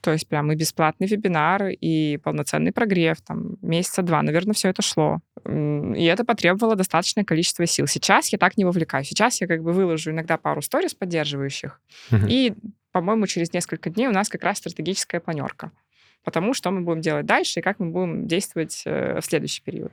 [0.02, 4.82] То есть прям и бесплатный вебинар, и полноценный прогрев, там, месяца два, наверное, все это
[4.82, 5.20] шло.
[5.46, 7.86] И это потребовало достаточное количество сил.
[7.86, 9.08] Сейчас я так не вовлекаюсь.
[9.08, 12.26] Сейчас я как бы выложу иногда пару сториз поддерживающих, угу.
[12.28, 12.52] и
[12.90, 15.70] по-моему, через несколько дней у нас как раз стратегическая планерка.
[16.24, 19.92] Потому что мы будем делать дальше и как мы будем действовать э, в следующий период.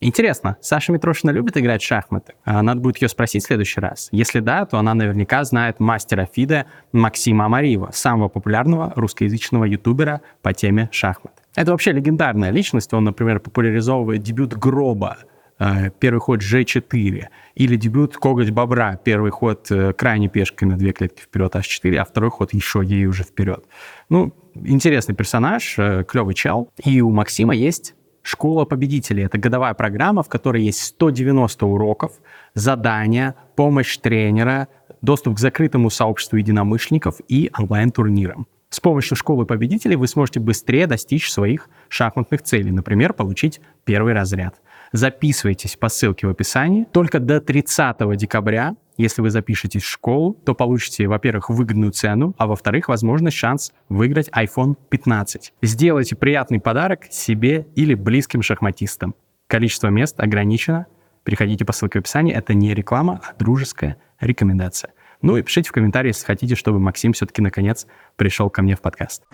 [0.00, 2.34] Интересно, Саша Митрошина любит играть в шахматы?
[2.44, 4.08] А, надо будет ее спросить в следующий раз.
[4.12, 10.52] Если да, то она наверняка знает мастера ФИДе Максима Амариева, самого популярного русскоязычного ютубера по
[10.52, 11.42] теме шахмат.
[11.56, 12.94] Это вообще легендарная личность.
[12.94, 15.18] Он, например, популяризовывает дебют Гроба,
[15.58, 17.24] Э, первый ход G4,
[17.56, 22.04] или дебют Коготь Бобра, первый ход э, крайней пешкой на две клетки вперед H4, а
[22.04, 23.64] второй ход еще ей уже вперед.
[24.08, 26.70] Ну, интересный персонаж, э, клевый чел.
[26.84, 27.94] И у Максима есть
[28.28, 29.24] Школа победителей.
[29.24, 32.12] Это годовая программа, в которой есть 190 уроков,
[32.52, 34.68] задания, помощь тренера,
[35.00, 38.46] доступ к закрытому сообществу единомышленников и онлайн-турнирам.
[38.68, 44.60] С помощью школы победителей вы сможете быстрее достичь своих шахматных целей, например, получить первый разряд.
[44.92, 46.84] Записывайтесь по ссылке в описании.
[46.92, 52.46] Только до 30 декабря, если вы запишетесь в школу, то получите, во-первых, выгодную цену, а
[52.46, 55.54] во-вторых, возможно, шанс выиграть iPhone 15.
[55.62, 59.14] Сделайте приятный подарок себе или близким шахматистам.
[59.46, 60.86] Количество мест ограничено.
[61.24, 62.34] Переходите по ссылке в описании.
[62.34, 64.92] Это не реклама, а дружеская рекомендация.
[65.22, 68.80] Ну и пишите в комментарии, если хотите, чтобы Максим все-таки наконец пришел ко мне в
[68.80, 69.24] подкаст.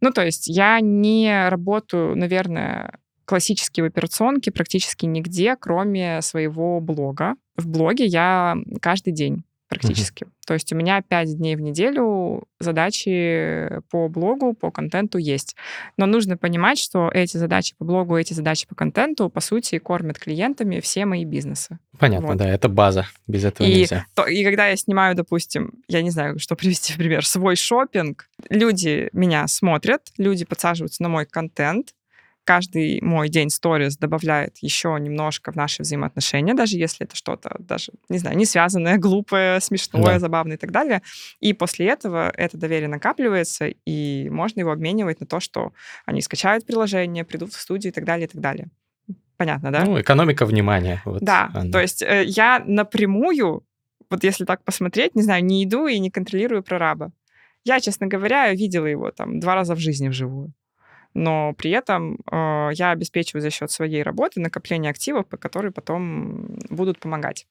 [0.00, 7.34] Ну, то есть я не работаю, наверное, классические в операционке практически нигде, кроме своего блога.
[7.56, 10.24] В блоге я каждый день практически.
[10.24, 10.30] Uh-huh.
[10.46, 15.56] То есть у меня 5 дней в неделю задачи по блогу, по контенту есть.
[15.96, 20.18] Но нужно понимать, что эти задачи по блогу, эти задачи по контенту, по сути, кормят
[20.18, 21.78] клиентами все мои бизнесы.
[21.98, 22.36] Понятно, вот.
[22.36, 24.06] да, это база, без этого и, нельзя.
[24.14, 28.28] То, и когда я снимаю, допустим, я не знаю, что привести в пример, свой шопинг,
[28.48, 31.92] люди меня смотрят, люди подсаживаются на мой контент,
[32.46, 37.92] каждый мой день сторис добавляет еще немножко в наши взаимоотношения, даже если это что-то даже,
[38.08, 40.18] не знаю, не связанное, глупое, смешное, да.
[40.20, 41.02] забавное и так далее.
[41.40, 45.72] И после этого это доверие накапливается, и можно его обменивать на то, что
[46.06, 48.68] они скачают приложение, придут в студию и так далее, и так далее.
[49.36, 49.84] Понятно, да?
[49.84, 51.02] Ну, экономика внимания.
[51.04, 51.70] Вот да, она.
[51.70, 53.64] то есть э, я напрямую,
[54.08, 57.10] вот если так посмотреть, не знаю, не иду и не контролирую прораба.
[57.64, 60.52] Я, честно говоря, видела его там два раза в жизни вживую
[61.16, 67.00] но при этом э, я обеспечиваю за счет своей работы накопление активов, которые потом будут
[67.00, 67.46] помогать.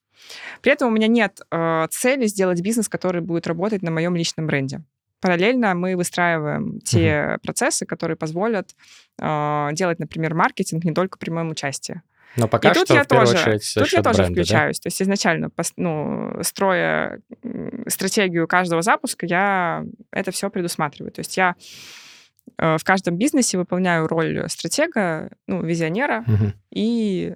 [0.62, 4.45] При этом у меня нет э, цели сделать бизнес, который будет работать на моем личном
[4.45, 4.84] бренде.
[5.19, 7.39] Параллельно мы выстраиваем те uh-huh.
[7.39, 8.75] процессы, которые позволят
[9.19, 12.01] э, делать, например, маркетинг не только при моем участии.
[12.38, 14.78] Но пока и что, тут я тоже, очередь, тут я тоже бренда, включаюсь.
[14.78, 14.84] Да?
[14.84, 17.19] То есть изначально, ну, строя
[17.88, 21.12] стратегию каждого запуска, я это все предусматриваю.
[21.12, 21.56] То есть я
[22.58, 26.54] в каждом бизнесе выполняю роль стратега, ну, визионера угу.
[26.72, 27.36] и,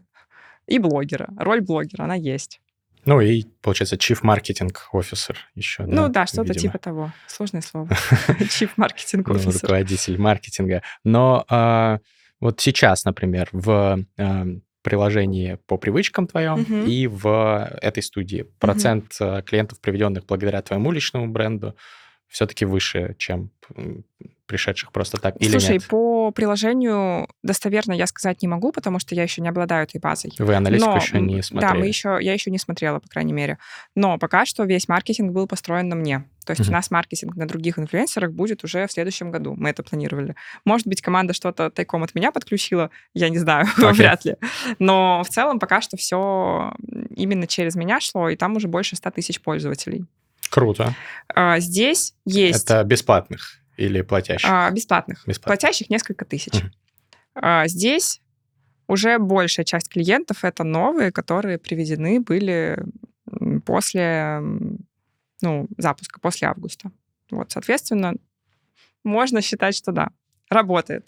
[0.68, 1.30] и блогера.
[1.38, 2.62] Роль блогера, она есть.
[3.06, 5.84] Ну и, получается, Chief Marketing Officer еще.
[5.84, 6.62] Ну да, да что-то видимо.
[6.62, 7.12] типа того.
[7.28, 7.88] Сложное слово.
[7.88, 9.62] Chief Marketing Officer.
[9.62, 10.84] Руководитель маркетинга.
[11.04, 12.00] Но а,
[12.40, 14.46] вот сейчас, например, в а,
[14.82, 16.86] приложении по привычкам твоем Мгм.
[16.86, 18.46] и в этой студии.
[18.60, 21.76] Процент э, клиентов, приведенных благодаря твоему личному бренду,
[22.28, 23.52] все-таки выше, чем
[24.50, 25.88] пришедших просто так или Слушай, нет?
[25.88, 30.34] по приложению достоверно я сказать не могу, потому что я еще не обладаю этой базой.
[30.40, 31.72] Вы аналитику Но, еще не смотрели?
[31.72, 33.60] Да, мы еще, я еще не смотрела, по крайней мере.
[33.96, 36.26] Но пока что весь маркетинг был построен на мне.
[36.46, 36.70] То есть Мгм.
[36.70, 39.54] у нас маркетинг на других инфлюенсерах будет уже в следующем году.
[39.56, 40.36] Мы это планировали.
[40.66, 43.92] Может быть, команда что-то тайком от меня подключила, я не знаю, Окей.
[43.94, 44.36] вряд ли.
[44.80, 46.74] Но в целом пока что все
[47.16, 50.06] именно через меня шло, и там уже больше 100 тысяч пользователей.
[50.50, 50.96] Круто.
[51.36, 54.50] А, Здесь есть Это бесплатных или платящих?
[54.50, 55.26] а, бесплатных.
[55.26, 55.60] Бесплатных.
[55.60, 56.54] Платящих несколько тысяч.
[57.34, 58.22] А, Здесь
[58.88, 62.84] уже большая часть клиентов это новые, которые приведены были
[63.66, 64.42] после
[65.42, 66.92] ну, запуска, после августа.
[67.32, 68.16] Вот, соответственно,
[69.04, 70.10] можно считать, что да,
[70.50, 71.08] работает.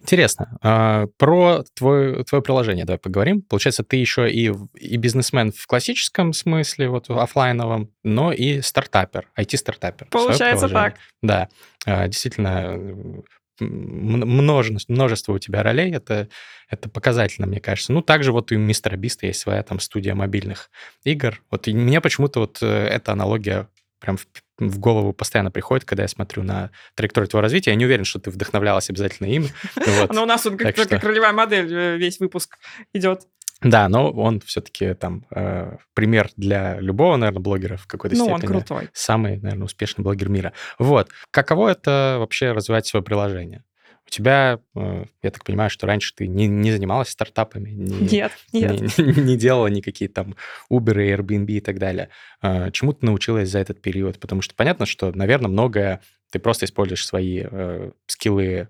[0.00, 0.58] Интересно.
[0.62, 3.42] а, Про твое, твое приложение давай поговорим.
[3.42, 9.28] Получается, ты еще и, и бизнесмен в классическом смысле, вот в оффлайновом, но и стартапер,
[9.38, 10.08] IT-стартапер.
[10.10, 10.96] Получается так.
[11.22, 11.48] Да,
[11.84, 13.22] а, действительно,
[13.60, 16.28] множество, множество у тебя ролей, это,
[16.68, 17.92] это показательно, мне кажется.
[17.92, 20.70] Ну, также вот и у Мистера Биста есть своя там студия мобильных
[21.04, 21.42] игр.
[21.50, 23.68] Вот и мне почему-то вот э, эта аналогия
[24.00, 24.26] прям в,
[24.58, 27.70] в голову постоянно приходит, когда я смотрю на траекторию твоего развития.
[27.70, 29.46] Я не уверен, что ты вдохновлялась обязательно им.
[29.86, 30.12] Вот.
[30.12, 32.58] Но у нас Так как, что- как ролевая модель э, весь выпуск
[32.92, 33.22] идет.
[33.62, 38.38] Да, но он все-таки там э, пример для любого, наверное, блогера в какой-то Ну, он
[38.38, 38.58] степени.
[38.58, 38.90] крутой.
[38.92, 40.52] Самый, наверное, успешный блогер мира.
[40.78, 41.08] Вот.
[41.30, 43.64] Каково это вообще развивать свое приложение?
[44.06, 48.32] У тебя, э, я так понимаю, что раньше ты не, не занималась стартапами, не, Нет,
[48.52, 48.98] нет.
[48.98, 50.36] не, не делала никакие там
[50.70, 52.10] Uber, Airbnb и так далее.
[52.40, 54.20] Э, Чему ты научилась за этот период?
[54.20, 58.68] Потому что понятно, что, наверное, многое ты просто используешь свои э, скиллы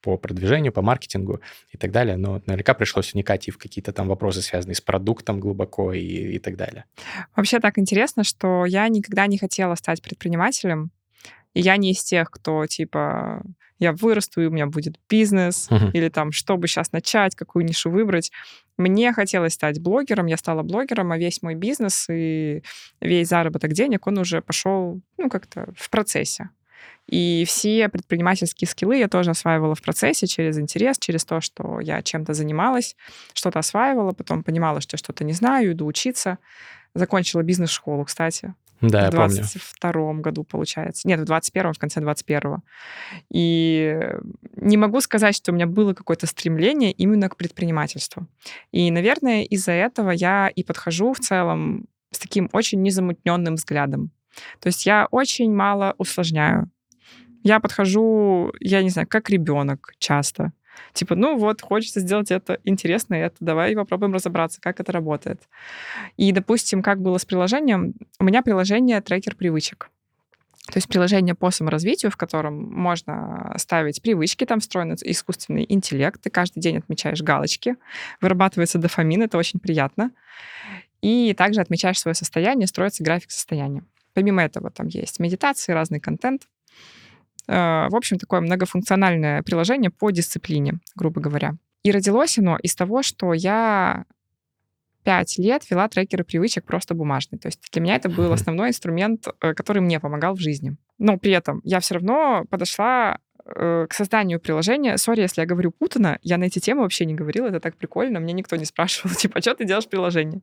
[0.00, 4.08] по продвижению, по маркетингу и так далее, но наверняка пришлось вникать и в какие-то там
[4.08, 6.84] вопросы, связанные с продуктом глубоко и, и так далее.
[7.34, 10.92] Вообще так интересно, что я никогда не хотела стать предпринимателем,
[11.54, 13.42] и я не из тех, кто типа
[13.78, 15.90] я вырасту, и у меня будет бизнес, Мгм.
[15.92, 18.32] или там, чтобы сейчас начать, какую нишу выбрать.
[18.76, 22.62] Мне хотелось стать блогером, я стала блогером, а весь мой бизнес и
[23.00, 26.50] весь заработок денег, он уже пошел, ну, как-то в процессе.
[27.08, 32.02] И все предпринимательские скиллы я тоже осваивала в процессе через интерес, через то, что я
[32.02, 32.96] чем-то занималась,
[33.32, 36.38] что-то осваивала, потом понимала, что я что-то не знаю, иду учиться.
[36.94, 39.36] Закончила бизнес-школу, кстати, Да, я в помню.
[39.36, 41.08] 22 году, получается.
[41.08, 42.58] Нет, в 21 в конце 21
[43.32, 44.00] И
[44.56, 48.26] не могу сказать, что у меня было какое-то стремление именно к предпринимательству.
[48.70, 54.10] И, наверное, из-за этого я и подхожу в целом с таким очень незамутненным взглядом.
[54.60, 56.70] То есть я очень мало усложняю.
[57.42, 60.52] Я подхожу, я не знаю, как ребенок часто.
[60.92, 65.42] Типа, ну вот, хочется сделать это, интересно это, давай попробуем разобраться, как это работает.
[66.16, 69.90] И, допустим, как было с приложением, у меня приложение трекер привычек.
[70.66, 76.28] То есть приложение по саморазвитию, в котором можно ставить привычки, там встроен искусственный интеллект, ты
[76.28, 77.76] каждый день отмечаешь галочки,
[78.20, 80.10] вырабатывается дофамин, это очень приятно.
[81.00, 83.82] И также отмечаешь свое состояние, строится график состояния.
[84.12, 86.42] Помимо этого там есть медитации, разный контент.
[87.48, 91.54] Э, В общем, такое многофункциональное приложение по дисциплине, грубо говоря.
[91.82, 94.04] И родилось оно из того, что я
[95.04, 97.38] пять лет вела трекеры привычек просто бумажные.
[97.38, 100.76] То есть для меня это был основной инструмент, э, который мне помогал в жизни.
[100.98, 104.98] Но при этом я все равно подошла э, к созданию приложения.
[104.98, 108.20] Сори, если я говорю путано, я на эти темы вообще не говорила, это так прикольно,
[108.20, 110.42] мне никто не спрашивал, типа, что ты делаешь приложение?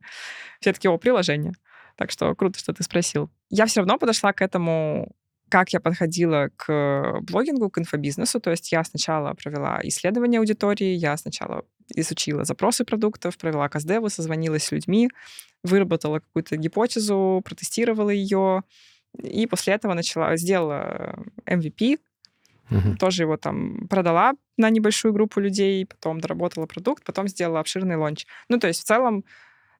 [0.60, 1.52] Все таки о, приложение.
[1.94, 3.30] Так что круто, что ты спросил.
[3.48, 5.14] Я все равно подошла к этому
[5.48, 8.40] как я подходила к блогингу, к инфобизнесу.
[8.40, 14.64] То есть я сначала провела исследование аудитории, я сначала изучила запросы продуктов, провела каздеву, созвонилась
[14.64, 15.08] с людьми,
[15.62, 18.62] выработала какую-то гипотезу, протестировала ее,
[19.22, 21.98] и после этого начала, сделала MVP,
[22.68, 22.96] Мгм.
[22.96, 28.26] тоже его там продала на небольшую группу людей, потом доработала продукт, потом сделала обширный лонч.
[28.48, 29.24] Ну, то есть в целом,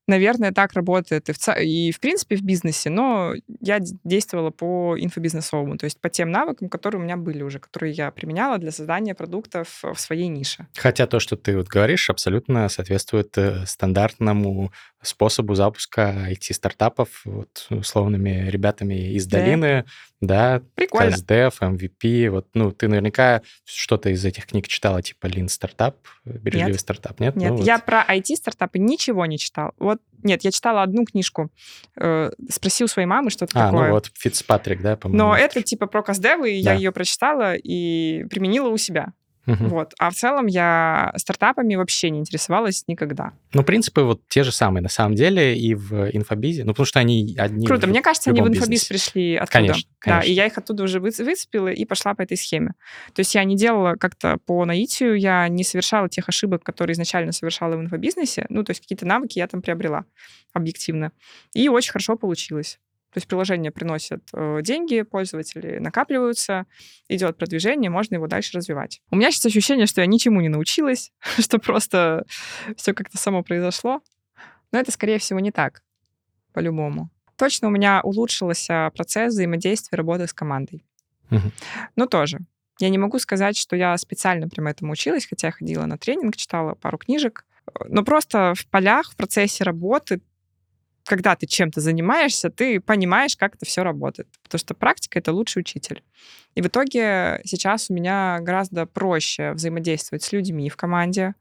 [0.06, 5.76] наверное, так работает и в, и в принципе в бизнесе, но я действовала по инфобизнесовому,
[5.76, 9.14] то есть по тем навыкам, которые у меня были уже, которые я применяла для создания
[9.14, 10.66] продуктов в своей нише.
[10.76, 14.72] Хотя то, что ты вот говоришь, абсолютно соответствует э, стандартному
[15.06, 19.38] способу запуска IT-стартапов вот, условными ребятами из Да.
[19.38, 19.84] долины,
[20.20, 21.12] да, Прикольно.
[21.12, 26.72] КСДФ, MVP, вот, ну, ты наверняка что-то из этих книг читала, типа Lean стартап, бережливый
[26.72, 26.80] Нет.
[26.80, 27.36] стартап, нет?
[27.36, 27.66] Нет, Ну, вот.
[27.66, 29.72] я про IT-стартапы ничего не читала.
[29.78, 31.50] Вот, нет, я читала одну книжку.
[32.00, 33.88] Э, спроси у своей мамы, что это А, такое.
[33.88, 35.24] ну вот Фицпатрик, да, по-моему.
[35.28, 36.76] Но это типа про каздевы, и я Да.
[36.76, 39.12] ее прочитала и применила у себя.
[39.46, 39.68] Мгм.
[39.68, 39.94] Вот.
[39.98, 43.32] А в целом я стартапами вообще не интересовалась никогда.
[43.52, 46.64] Ну, принципы вот те же самые, на самом деле, и в инфобизе.
[46.64, 47.86] Ну, потому что они одни Круто.
[47.86, 48.88] в Мне кажется, они в инфобиз бизнесе.
[48.88, 49.52] пришли оттуда.
[49.52, 50.28] Конечно, Да, конечно.
[50.30, 52.72] и я их оттуда уже выц- выцепила и пошла по этой схеме.
[53.14, 57.32] То есть я не делала как-то по наитию, я не совершала тех ошибок, которые изначально
[57.32, 58.46] совершала в инфобизнесе.
[58.48, 60.04] Ну, то есть какие-то навыки я там приобрела
[60.52, 61.12] объективно.
[61.54, 62.78] И очень хорошо получилось.
[63.12, 66.66] То есть приложение приносит э, деньги, пользователи накапливаются,
[67.08, 69.00] идет продвижение, можно его дальше развивать.
[69.10, 72.26] У меня сейчас ощущение, что я ничему не научилась, что просто
[72.76, 74.02] все как-то само произошло.
[74.72, 75.82] Но это, скорее всего, не так,
[76.52, 77.10] по-любому.
[77.36, 80.84] Точно у меня улучшился процесс взаимодействия работы с командой.
[81.30, 81.52] Мгм.
[81.94, 82.40] Но тоже.
[82.78, 86.36] Я не могу сказать, что я специально прям этому училась, хотя я ходила на тренинг,
[86.36, 87.46] читала пару книжек.
[87.88, 90.20] Но просто в полях, в процессе работы,
[91.06, 94.28] когда ты чем-то занимаешься, ты понимаешь, как это все работает.
[94.42, 96.02] Потому что практика— это лучший учитель.
[96.56, 101.34] И в итоге сейчас у меня гораздо проще взаимодействовать с людьми в команде,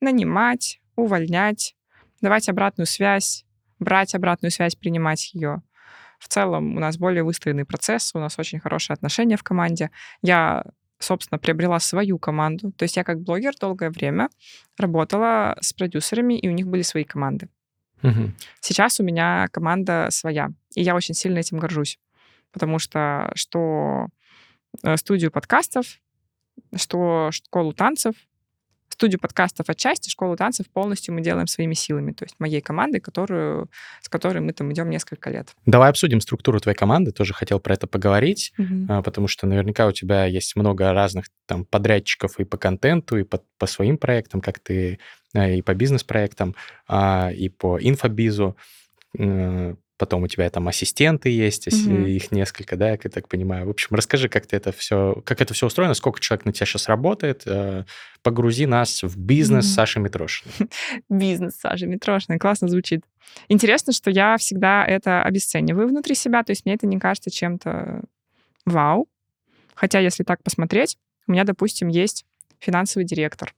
[0.00, 1.74] нанимать, увольнять,
[2.20, 3.46] давать обратную связь,
[3.78, 5.62] брать обратную связь, принимать ее.
[6.18, 9.90] В целом у нас более выстроенный процесс, у нас очень хорошие отношения в команде.
[10.20, 10.64] Я,
[10.98, 12.72] собственно, приобрела свою команду.
[12.72, 14.28] То есть я как блогер долгое время
[14.76, 17.48] работала с продюсерами, и у них были свои команды.
[18.02, 18.34] Мгм.
[18.60, 21.98] Сейчас у меня команда своя, и я очень сильно этим горжусь,
[22.52, 24.08] потому что что
[24.82, 25.98] э, студию подкастов,
[26.74, 28.14] что школу танцев,
[28.96, 33.70] студию подкастов отчасти, школу танцев полностью мы делаем своими силами, то есть моей командой, которую,
[34.00, 35.54] с которой мы там идем несколько лет.
[35.66, 37.12] Давай обсудим структуру твоей команды.
[37.12, 38.54] Тоже хотел про это поговорить,
[38.88, 43.24] а, потому что наверняка у тебя есть много разных там подрядчиков и по контенту, и
[43.24, 44.98] по, по своим проектам, как ты,
[45.34, 46.54] а, и по бизнес-проектам,
[46.88, 48.56] а, и по инфобизу.
[49.98, 52.04] Потом у тебя там ассистенты есть, Мгм.
[52.06, 53.66] их несколько, да, я так понимаю.
[53.66, 56.66] В общем, расскажи, как ты это все, как это все устроено, сколько человек на тебя
[56.66, 57.42] сейчас работает.
[57.46, 57.84] э,
[58.22, 59.74] Погрузи нас в бизнес Мгм.
[59.74, 60.52] Саши Митрошиной.
[61.08, 62.38] Бизнес Сажа Митрошина.
[62.38, 63.02] Классно звучит.
[63.48, 68.02] Интересно, что я всегда это обесцениваю внутри себя, то есть мне это не кажется чем-то
[68.64, 69.08] вау.
[69.74, 72.24] Хотя, если так посмотреть, у меня, допустим, есть
[72.58, 73.54] финансовый директор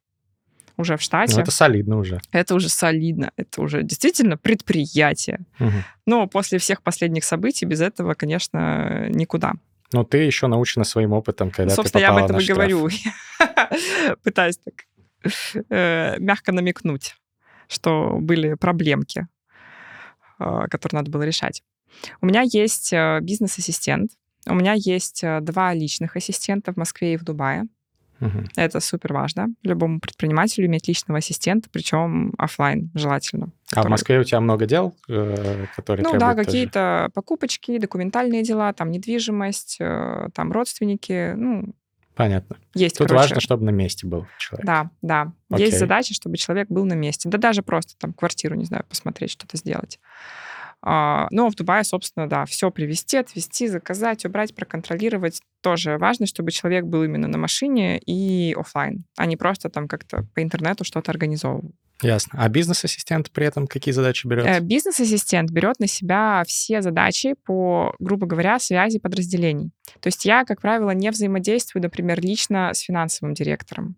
[0.79, 1.35] уже в штате.
[1.37, 2.21] Ну, это солидно уже.
[2.33, 5.41] Это уже солидно, это уже действительно предприятие.
[5.59, 5.85] Мгм.
[6.07, 9.53] Но после всех последних событий без этого, конечно, никуда.
[9.93, 12.57] Но ты еще научена своим опытом, когда Собственно, ты я об попала этом и штраф.
[12.57, 12.89] говорю.
[14.23, 14.75] Пытаюсь так
[15.71, 17.17] э, мягко намекнуть,
[17.69, 19.27] что были проблемки,
[20.39, 21.63] э, которые надо было решать.
[22.21, 24.13] У меня есть э, бизнес-ассистент,
[24.47, 27.67] у меня есть два личных ассистента в Москве и в Дубае.
[28.21, 28.49] Мгм.
[28.57, 29.49] Это супер важно.
[29.63, 33.47] Любому предпринимателю иметь личного ассистента, причем оффлайн желательно.
[33.47, 38.43] А в который- Москве у тебя много дел, э, которые Ну да, какие-то покупочки, документальные
[38.43, 41.75] дела, там недвижимость, э, там родственники, ну,
[42.15, 42.57] Понятно.
[42.75, 43.23] есть, Тут короче.
[43.29, 44.67] важно, чтобы на месте был человек.
[44.67, 45.33] Да, да.
[45.51, 45.67] Окей.
[45.67, 47.29] Есть задача, чтобы человек был на месте.
[47.29, 50.01] Да даже просто там квартиру, не знаю, посмотреть, что-то сделать.
[50.83, 55.41] А, а в Дубае, собственно, да, все привезти, отвезти, заказать, убрать, проконтролировать.
[55.63, 60.27] Тоже важно, чтобы человек был именно на машине и оффлайн, а не просто там как-то
[60.35, 61.73] по интернету что-то организовывал.
[62.01, 62.39] Ясно.
[62.41, 64.47] А бизнес-ассистент при этом какие задачи берет?
[64.47, 69.73] Э, Бизнес-ассистент берет на себя все задачи по, грубо говоря, связи подразделений.
[70.01, 73.97] То есть я, как правило, не взаимодействую, например, лично с финансовым директором.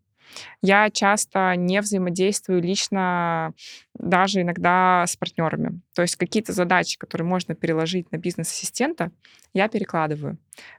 [0.62, 3.52] Я часто не взаимодействую лично
[3.94, 5.80] даже иногда с партнерами.
[5.94, 9.10] То есть какие-то задачи, которые можно переложить на бизнес-ассистента,
[9.54, 10.38] я перекладываю.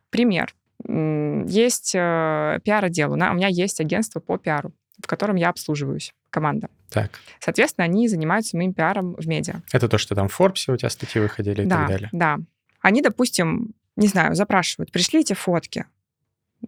[0.10, 0.54] Пример.
[0.88, 3.14] Есть э, пиар-отдел.
[3.14, 6.70] У меня есть агентство по пиару, в котором я обслуживаюсь, команда.
[6.90, 7.12] Так.
[7.40, 9.62] Соответственно, они занимаются моим пиаром в медиа.
[9.72, 12.10] Это то, что там в Форбсе у тебя статьи выходили и да, так далее.
[12.12, 12.40] да.
[12.82, 15.86] Они, допустим, не знаю, запрашивают, пришлите фотки,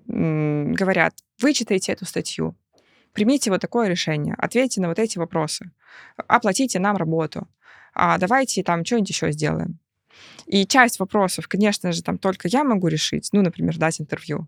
[0.05, 2.55] говорят, вычитайте эту статью,
[3.13, 5.71] примите вот такое решение, ответьте на вот эти вопросы,
[6.27, 7.47] оплатите нам работу,
[7.93, 9.79] а давайте там что-нибудь еще сделаем.
[10.45, 14.47] И часть вопросов, конечно же, там только я могу решить, ну, например, дать интервью,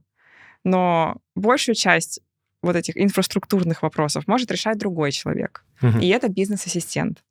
[0.63, 2.19] но большую часть
[2.61, 5.63] вот этих инфраструктурных вопросов может решать другой человек.
[5.81, 5.99] Мгм.
[5.99, 7.23] И это бизнес-ассистент.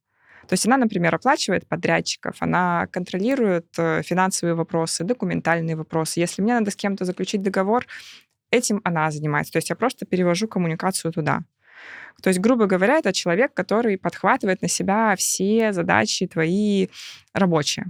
[0.49, 6.21] То есть она, например, оплачивает подрядчиков, она контролирует э, финансовые вопросы, документальные вопросы.
[6.21, 7.87] Если мне надо с кем-то заключить договор,
[8.55, 9.53] этим она занимается.
[9.53, 11.41] То есть я просто перевожу коммуникацию туда.
[12.23, 16.89] То есть, грубо говоря, это человек, который подхватывает на себя все задачи твои
[17.33, 17.87] рабочие.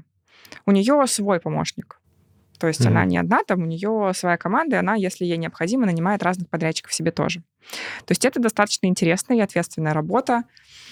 [0.66, 2.00] У нее свой помощник.
[2.58, 2.88] То есть Мгм.
[2.88, 6.48] она не одна, там у нее своя команда, и она, если ей необходимо, нанимает разных
[6.48, 7.40] подрядчиков себе тоже.
[8.06, 10.44] То есть это достаточно интересная и ответственная работа.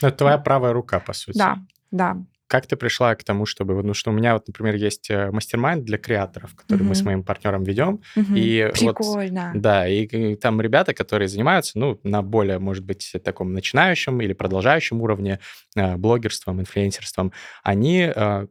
[0.02, 1.38] Это твоя правая рука, по сути.
[1.38, 1.58] Да,
[1.90, 2.16] да.
[2.52, 3.82] Как ты пришла к тому, чтобы...
[3.82, 7.22] Ну, что у меня вот, например, есть э, мастер-майнд для креаторов, который мы с моим
[7.24, 8.02] партнером ведем.
[8.14, 8.36] Мгм.
[8.36, 9.52] И вот Прикольно.
[9.54, 14.34] Да, и, и там ребята, которые занимаются, ну, на более, может быть, таком начинающем или
[14.34, 15.38] продолжающем уровне
[15.76, 17.32] э, блогерством, инфлюенсерством,
[17.62, 18.46] они э,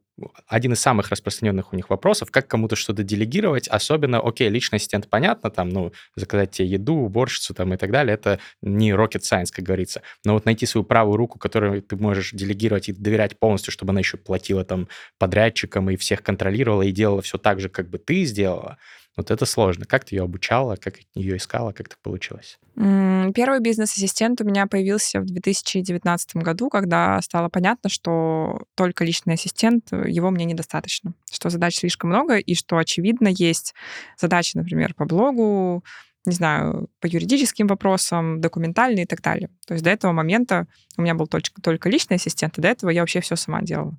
[0.47, 5.07] один из самых распространенных у них вопросов, как кому-то что-то делегировать, особенно, окей, личный ассистент,
[5.09, 9.47] понятно, там, ну, заказать тебе еду, уборщицу там и так далее, это не rocket science,
[9.51, 13.71] как говорится, но вот найти свою правую руку, которую ты можешь делегировать и доверять полностью,
[13.71, 17.89] чтобы она еще платила там подрядчикам и всех контролировала и делала все так же, как
[17.89, 18.77] бы ты сделала,
[19.17, 19.85] вот это сложно.
[19.85, 22.59] Как ты ее обучала, как ее искала, как так получилось?
[22.75, 29.91] Первый бизнес-ассистент у меня появился в 2019 году, когда стало понятно, что только личный ассистент,
[29.91, 33.73] э, его мне недостаточно, что задач слишком много, и что, очевидно, есть
[34.17, 35.83] задачи, например, по блогу,
[36.25, 39.49] не знаю, по юридическим вопросам, документальные и так далее.
[39.67, 42.89] То есть до этого момента у меня был только, только личный ассистент, и до этого
[42.89, 43.97] я вообще все сама делала.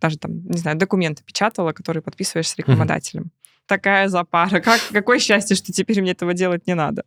[0.00, 3.30] Даже там, не знаю, документы печатала, которые подписываешь с рекламодателем.
[3.68, 4.60] Такая запара.
[4.60, 7.04] Как, какое счастье, что теперь мне этого делать не надо.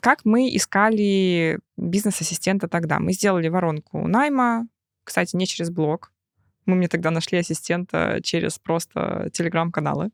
[0.00, 2.98] Как мы искали бизнес-ассистента тогда?
[2.98, 4.66] Мы сделали воронку найма,
[5.04, 6.10] кстати, не через блог.
[6.64, 10.10] Мы мне тогда нашли ассистента через просто телеграм-каналы.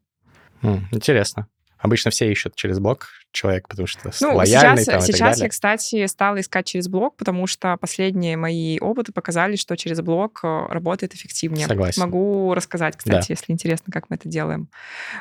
[0.90, 1.46] Интересно.
[1.78, 5.18] Обычно все ищут через блог человек, потому что Ну, лояльный сейчас, там и так сейчас
[5.20, 5.42] далее.
[5.44, 10.40] я, кстати, стала искать через блог, потому что последние мои опыты показали, что через блог
[10.42, 11.66] э, работает эффективнее.
[11.66, 12.02] Согласен.
[12.02, 14.68] Могу рассказать, кстати, если интересно, как мы это делаем.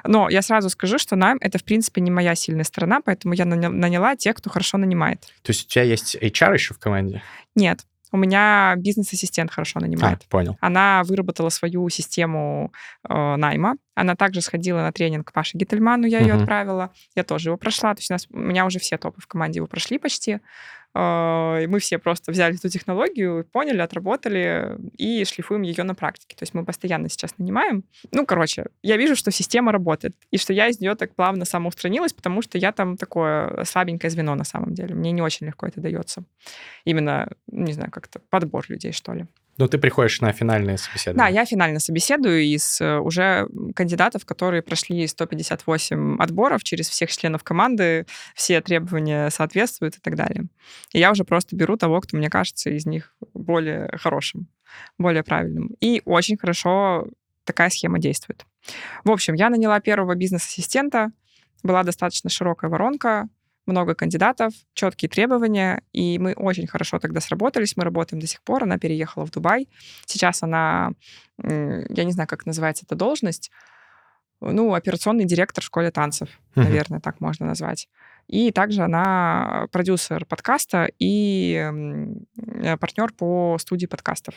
[0.03, 3.45] Но я сразу скажу, что найм— это, в принципе, не моя сильная сторона, поэтому я
[3.45, 5.21] наня- наняла тех, кто хорошо нанимает.
[5.43, 7.21] То есть у тебя есть HR еще в команде?
[7.55, 10.19] Нет, у меня бизнес-ассистент хорошо нанимает.
[10.23, 10.57] А, понял.
[10.61, 12.71] Она выработала свою систему
[13.07, 13.75] э, найма.
[13.97, 16.43] Она также сходила на тренинг к Паше Гительману, я ее Мгм.
[16.43, 16.91] отправила.
[17.15, 17.95] Я тоже его прошла.
[17.95, 20.39] То есть у, нас, у меня уже все топы в команде его прошли почти.
[20.93, 26.35] Э, и мы все просто взяли эту технологию, поняли, отработали и шлифуем ее на практике.
[26.35, 27.85] То есть мы постоянно сейчас нанимаем.
[28.11, 30.15] Ну, короче, я вижу, что система работает.
[30.29, 34.35] И что я из нее так плавно самоустранилась, потому что я там такое слабенькое звено
[34.35, 34.93] на самом деле.
[34.93, 36.23] Мне не очень легко это дается.
[36.85, 39.25] Именно, не знаю, как-то подбор людей, что ли.
[39.57, 41.33] Ну, ты приходишь на финальные Да, собеседования.
[41.33, 48.05] я финально собеседую из э, уже кандидатов, которые прошли 158 отборов через всех членов команды,
[48.35, 50.45] все требования соответствуют и так далее.
[50.93, 54.47] И я уже просто беру того, кто мне кажется из них более хорошим,
[54.97, 55.75] более правильным.
[55.79, 57.07] И очень хорошо
[57.43, 58.45] такая схема действует.
[59.03, 61.11] В общем, я наняла первого бизнес-ассистента,
[61.63, 63.27] была достаточно широкая воронка,
[63.67, 68.63] много кандидатов, четкие требования, и мы очень хорошо тогда сработались, мы работаем до сих пор,
[68.63, 69.69] она переехала в Дубай,
[70.05, 70.91] сейчас она,
[71.43, 73.51] я не знаю, как называется эта должность,
[74.39, 76.65] ну, операционный директор в школе танцев, Мгм.
[76.65, 77.89] наверное, так можно назвать.
[78.27, 81.53] И также она продюсер подкаста и
[82.61, 84.35] э, партнер по студии подкастов.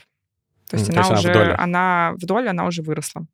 [0.68, 3.26] То есть, то она есть она в уже, она в доле, она уже выросла.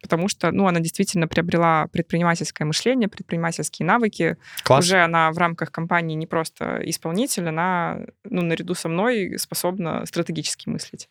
[0.00, 4.36] Потому что, ну, она действительно приобрела предпринимательское мышление, предпринимательские навыки.
[4.62, 4.84] Класс.
[4.84, 10.68] Уже она в рамках компании не просто исполнитель, она, ну, наряду со мной способна стратегически
[10.68, 11.08] мыслить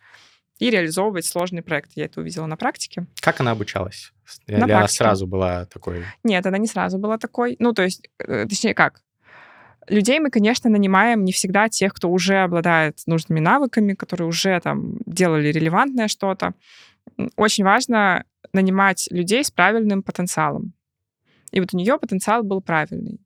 [0.59, 1.93] и реализовывать сложные проекты.
[1.95, 3.05] Я это увидела на практике.
[3.21, 4.11] Как она обучалась?
[4.47, 4.97] На Или она практике.
[4.97, 6.03] сразу была такой...
[6.23, 7.55] Нет, она не сразу была такой.
[7.59, 9.01] Ну, то есть, э, точнее, как?
[9.87, 14.97] Людей мы, конечно, нанимаем не всегда тех, кто уже обладает нужными навыками, которые уже там
[15.05, 16.53] делали релевантное что-то.
[17.35, 20.73] Очень важно нанимать людей с правильным потенциалом.
[21.51, 23.19] И вот у нее потенциал был правильный.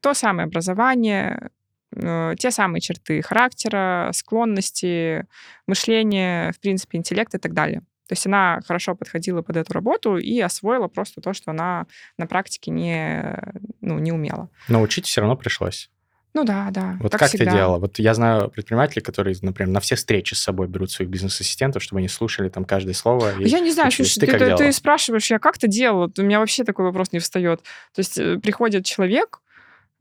[0.00, 1.50] То самое образование,
[1.94, 5.26] э, те самые черты характера, склонности,
[5.66, 7.82] мышления, в принципе, интеллект и так далее.
[8.08, 11.86] То есть она хорошо подходила под эту работу и освоила просто то, что она
[12.18, 13.38] на практике не,
[13.80, 14.50] ну, не умела.
[14.68, 15.91] Научить все равно пришлось.
[16.34, 16.96] Ну да, да.
[17.00, 17.44] Вот как как всегда.
[17.50, 17.78] ты делала?
[17.78, 21.98] Вот я знаю предпринимателей, которые, например, на все встречи с собой берут своих бизнес-ассистентов, чтобы
[21.98, 23.32] они слушали там каждое слово.
[23.40, 24.14] Я не знаю, учились.
[24.14, 27.12] слушай, Ты ты, как ты- ты спрашиваешь, я как-то делала, у меня вообще такой вопрос
[27.12, 27.60] не встает.
[27.94, 29.40] То есть э, приходит человек,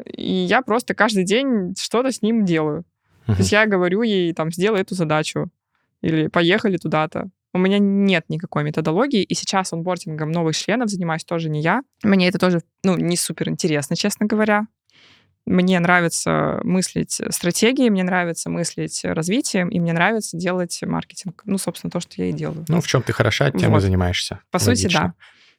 [0.06, 2.84] и я просто каждый день что-то с ним делаю.
[3.26, 3.40] То Мгм.
[3.40, 5.50] есть я говорю ей, там, сделай эту задачу,
[6.02, 7.30] или поехали туда-то.
[7.54, 11.82] У меня нет никакой методологии, и сейчас онбордингом новых членов занимаюсь тоже не я.
[12.04, 14.68] Мне это тоже, ну, не супер интересно, честно говоря.
[15.52, 21.42] Мне нравится мыслить стратегией, мне нравится мыслить развитием, и мне нравится делать маркетинг.
[21.46, 22.64] Ну, собственно, то, что я и делаю.
[22.70, 23.82] Ну, в чем ты хороша, тем и Вот.
[23.82, 24.40] занимаешься.
[24.50, 25.00] По сути, Логично.
[25.02, 25.14] да.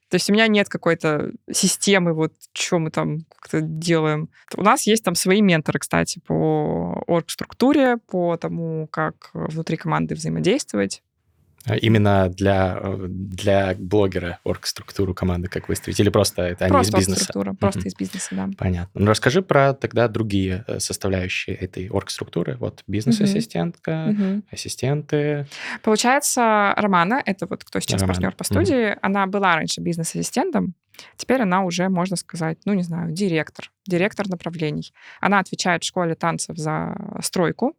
[0.08, 4.30] То есть у меня нет какой-то системы, вот что мы там как-то делаем.
[4.56, 11.02] У нас есть там свои менторы, кстати, по орг-структуре, по тому, как внутри команды взаимодействовать.
[11.66, 16.00] А Именно для, э, для блогера орг-структуру команды как выстроить?
[16.00, 17.24] Или просто это они Просто из бизнеса?
[17.24, 17.88] структура, просто Мгм.
[17.88, 18.50] из бизнеса, да.
[18.58, 19.00] Понятно.
[19.00, 22.56] Ну, расскажи про тогда другие э, составляющие этой орг-структуры.
[22.58, 24.44] Вот бизнес-ассистентка, Мгм.
[24.50, 25.46] ассистенты.
[25.82, 28.14] Получается, Романа, это вот кто сейчас Романа.
[28.14, 30.74] партнер по студии, она была раньше бизнес-ассистентом,
[31.16, 34.92] теперь она уже, можно сказать, ну, не знаю, директор, директор направлений.
[35.20, 37.74] Она отвечает в школе танцев за стройку.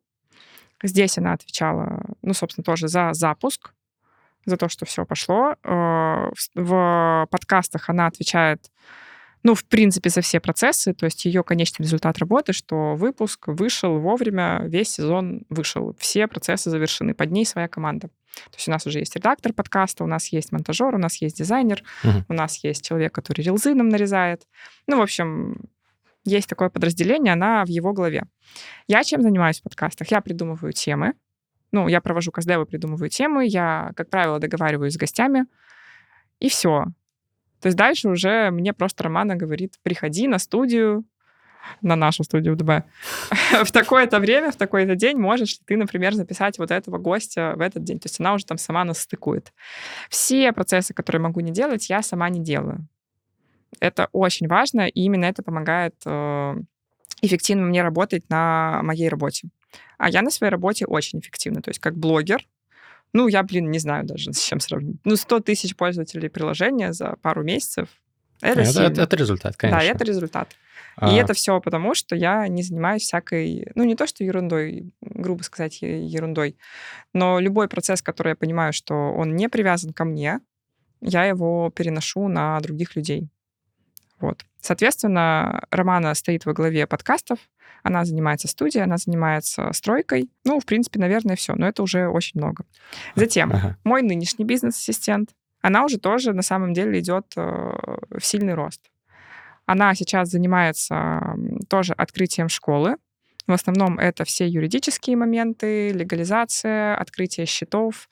[0.84, 3.74] Здесь она отвечала, ну, собственно, тоже за запуск,
[4.46, 5.56] за то, что все пошло.
[5.64, 8.70] Э, В подкастах она отвечает
[9.46, 14.00] ну, в принципе, за все процессы, то есть ее конечный результат работы, что выпуск вышел
[14.00, 18.08] вовремя, весь сезон вышел, все процессы завершены, под ней своя команда.
[18.08, 21.36] То есть у нас уже есть редактор подкаста, у нас есть монтажер, у нас есть
[21.38, 22.26] дизайнер, Мгм.
[22.30, 24.48] у нас есть человек, который рилзы нам нарезает.
[24.88, 25.58] Ну, в общем,
[26.26, 28.26] есть такое подразделение, она в его главе.
[28.88, 30.10] Я чем занимаюсь в подкастах?
[30.12, 31.14] Я придумываю темы,
[31.74, 35.46] ну, я провожу каздевы, придумываю темы, я, как правило, договариваюсь с гостями,
[36.40, 36.86] и все.
[37.60, 41.04] То есть дальше уже мне просто Романа говорит, приходи на студию,
[41.82, 42.84] на нашу студию в Дубае,
[43.64, 47.62] в такое-то время, в такой-то день можешь ли ты, например, записать вот этого гостя в
[47.62, 48.00] этот день.
[48.00, 49.52] То есть она уже там сама нас стыкует.
[50.10, 52.88] Все процессы, которые могу не делать, я сама не делаю.
[53.80, 56.56] Это очень важно, и именно это помогает э,
[57.22, 59.50] эффективно мне работать на моей работе.
[59.98, 61.62] А я на своей работе очень эффективна.
[61.62, 62.46] То есть как блогер,
[63.14, 64.98] ну, я, блин, не знаю даже, с чем сравнить.
[65.04, 67.88] Ну, 100 тысяч пользователей приложения за пару месяцев.
[68.42, 69.80] Это, Это, это- это результат, конечно.
[69.80, 70.50] Да, это результат.
[70.98, 74.92] А, И это все потому, что я не занимаюсь всякой, ну не то что ерундой,
[75.02, 76.56] грубо сказать, ерундой,
[77.14, 80.40] но любой процесс, который я понимаю, что он не привязан ко мне,
[81.02, 83.28] я его переношу на других людей.
[84.24, 84.46] Вот.
[84.62, 87.40] Соответственно, Романа стоит во главе подкастов,
[87.84, 90.30] она занимается студией, она занимается стройкой.
[90.46, 92.64] Ну, в принципе, наверное, все, но это уже очень много.
[93.16, 93.78] Затем, ага.
[93.84, 98.82] мой нынешний бизнес-ассистент, она уже тоже на самом деле идет э, в сильный рост.
[99.66, 101.36] Она сейчас занимается
[101.68, 102.96] тоже открытием школы.
[103.46, 108.10] В основном это все юридические моменты, легализация, открытие счетов,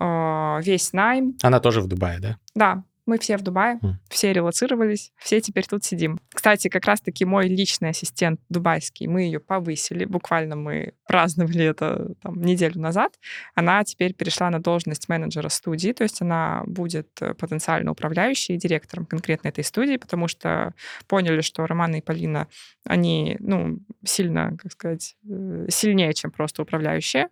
[0.00, 1.36] э, весь найм.
[1.42, 2.38] Она тоже в Дубае, да?
[2.54, 3.98] Да, мы все в Дубае, М.
[4.08, 6.20] все релацировались, все теперь тут сидим.
[6.32, 12.40] Кстати, как раз-таки мой личный ассистент дубайский, мы ее повысили, буквально мы праздновали это там,
[12.40, 13.18] неделю назад.
[13.56, 18.58] Она теперь перешла на должность менеджера студии, то есть она будет э, потенциально управляющей и
[18.58, 20.72] директором конкретно этой студии, потому что
[21.08, 22.46] поняли, что Романа и Полина,
[22.84, 27.28] они, ну, сильно, как сказать, э, сильнее, чем просто управляющие.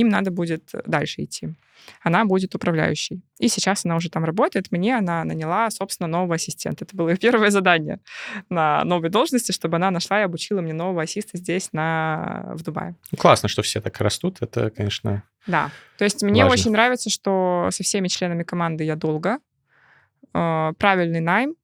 [0.00, 1.54] Им надо будет дальше идти
[2.02, 3.22] она будет управляющей.
[3.38, 4.70] И сейчас она уже там работает.
[4.70, 6.84] Мне она наняла, собственно, нового ассистента.
[6.84, 8.00] Это было ее первое задание
[8.48, 12.52] на новой должности, чтобы она нашла и обучила мне нового ассиста здесь, на...
[12.54, 12.94] в Дубае.
[13.10, 14.38] Ну, Классно, что все так растут.
[14.40, 15.22] Это, конечно...
[15.46, 15.70] Да.
[15.96, 16.52] То есть мне Важно.
[16.52, 19.38] очень нравится, что со всеми членами команды я долго.
[20.34, 21.54] Э, Правильный найм,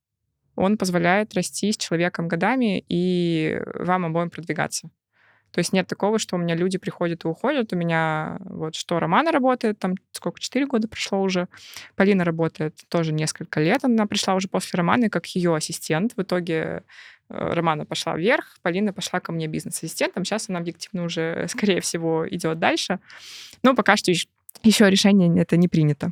[0.56, 4.88] он позволяет расти с человеком годами и вам обоим продвигаться.
[5.54, 7.72] То есть нет такого, что у меня люди приходят и уходят.
[7.72, 11.46] У меня вот что Романа работает, там сколько, 4 года прошло уже.
[11.94, 13.84] Полина работает тоже несколько лет.
[13.84, 16.14] Она пришла уже после Романа как ее ассистент.
[16.16, 16.82] В итоге
[17.28, 20.24] э, Романа пошла вверх, Полина пошла ко мне бизнес-ассистентом.
[20.24, 22.98] Сейчас она объективно уже, скорее всего, идет дальше.
[23.62, 24.10] Но пока что
[24.64, 26.10] еще решение это не принято.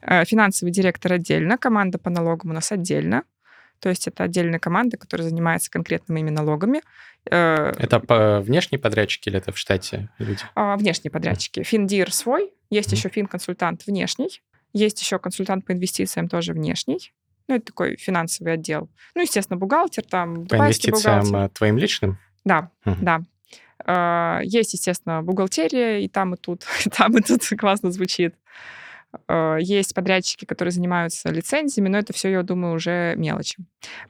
[0.00, 3.24] Э, Финансовый директор отдельно, команда по налогам у нас отдельно.
[3.80, 6.80] То есть это отдельная команда, которая занимается конкретно моими налогами.
[7.30, 10.40] Э, Это по внешние подрядчики или это в штате люди?
[10.54, 11.62] а, внешние подрядчики.
[11.62, 12.96] Финдир свой, есть Мгм.
[12.96, 17.12] еще финконсультант внешний, есть еще консультант по инвестициям тоже внешний.
[17.48, 18.90] Ну, это такой финансовый отдел.
[19.14, 21.46] Ну, естественно, бухгалтер там, По инвестициям бухгалтер.
[21.46, 22.18] э, твоим личным?
[22.44, 23.04] Да, Мгм.
[23.04, 23.20] да.
[24.42, 28.34] Есть, естественно, бухгалтерия, и там, и тут, и там, и тут классно звучит.
[29.26, 33.56] А, Есть подрядчики, которые занимаются лицензиями, но это все, я думаю, уже мелочи.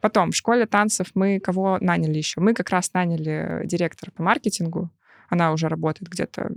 [0.00, 2.40] Потом, в школе танцев мы кого наняли еще?
[2.40, 4.90] Мы как раз наняли директора по маркетингу.
[5.28, 6.50] Она уже работает где-то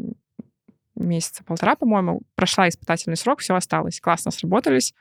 [0.95, 2.21] месяца полтора, по-моему.
[2.35, 3.99] Прошла испытательный срок, все осталось.
[3.99, 4.93] Классно сработались.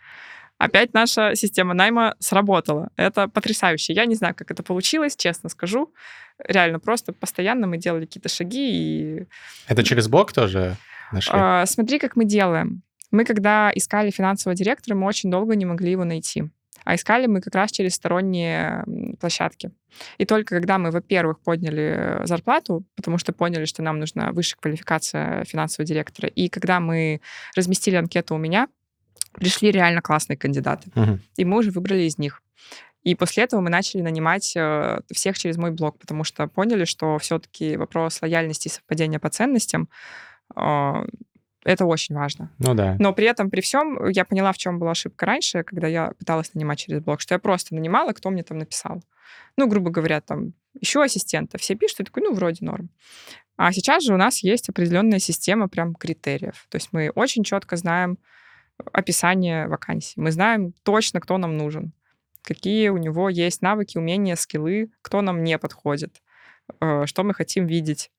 [0.59, 2.91] Опять наша система найма сработала.
[2.97, 3.95] Это потрясающе.
[3.95, 5.93] Я не знаю, как это получилось, честно скажу.
[6.39, 9.27] Реально, просто постоянно мы делали какие-то шаги и
[9.69, 10.77] Это через блог тоже
[11.13, 11.33] нашли?
[11.35, 12.83] а, смотри, как мы делаем.
[13.11, 16.45] Мы, когда искали финансового директора, мы очень долго не могли его найти.
[16.85, 18.85] А искали мы как раз через сторонние
[19.21, 19.71] площадки.
[20.19, 25.45] И только когда мы, во-первых, подняли зарплату, потому что поняли, что нам нужна высшая квалификация
[25.45, 27.21] финансового директора, и когда мы
[27.55, 28.69] разместили анкету у меня,
[29.33, 30.91] пришли реально классные кандидаты.
[30.95, 31.21] Мгм.
[31.37, 32.43] И мы уже выбрали из них.
[33.03, 37.19] И после этого мы начали нанимать э, всех через мой блог, потому что поняли, что
[37.19, 39.89] все-таки вопрос лояльности и совпадения по ценностям
[40.55, 41.05] э,
[41.65, 42.51] Это очень важно.
[42.59, 42.97] Ну да.
[42.99, 46.55] Но при этом, при всем, я поняла, в чем была ошибка раньше, когда я пыталась
[46.55, 49.03] нанимать через блог, что я просто нанимала, кто мне там написал.
[49.57, 51.59] Ну, грубо говоря, там, еще ассистента.
[51.59, 52.89] Все пишут, и такой, ну, вроде норм.
[53.57, 56.67] А сейчас же у нас есть определенная система прям критериев.
[56.71, 58.19] То есть мы очень четко знаем
[58.93, 60.19] описание вакансий.
[60.19, 61.93] Мы знаем точно, кто нам нужен,
[62.43, 66.23] какие у него есть навыки, умения, скиллы, кто нам не подходит,
[66.81, 68.11] э, что мы хотим видеть.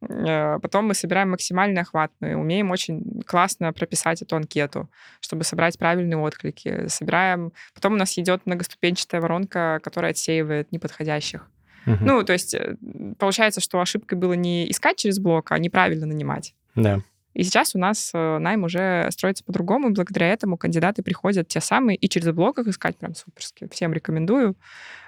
[0.00, 2.12] Э, потом мы собираем максимальный охват.
[2.20, 4.88] Мы умеем очень классно прописать эту анкету,
[5.20, 6.86] чтобы собрать правильные отклики.
[6.88, 7.52] Собираем...
[7.74, 11.48] Потом у нас идет многоступенчатая воронка, которая отсеивает неподходящих.
[11.86, 12.04] Мгм.
[12.04, 12.76] Ну, то есть э,
[13.18, 16.54] получается, что ошибкой было не искать через блок, а неправильно нанимать.
[16.74, 17.00] Да.
[17.38, 21.60] И сейчас у нас э, найм уже строится по-другому, и благодаря этому кандидаты приходят те
[21.60, 23.68] самые, и через блог их искать прям суперски.
[23.70, 24.56] Всем рекомендую.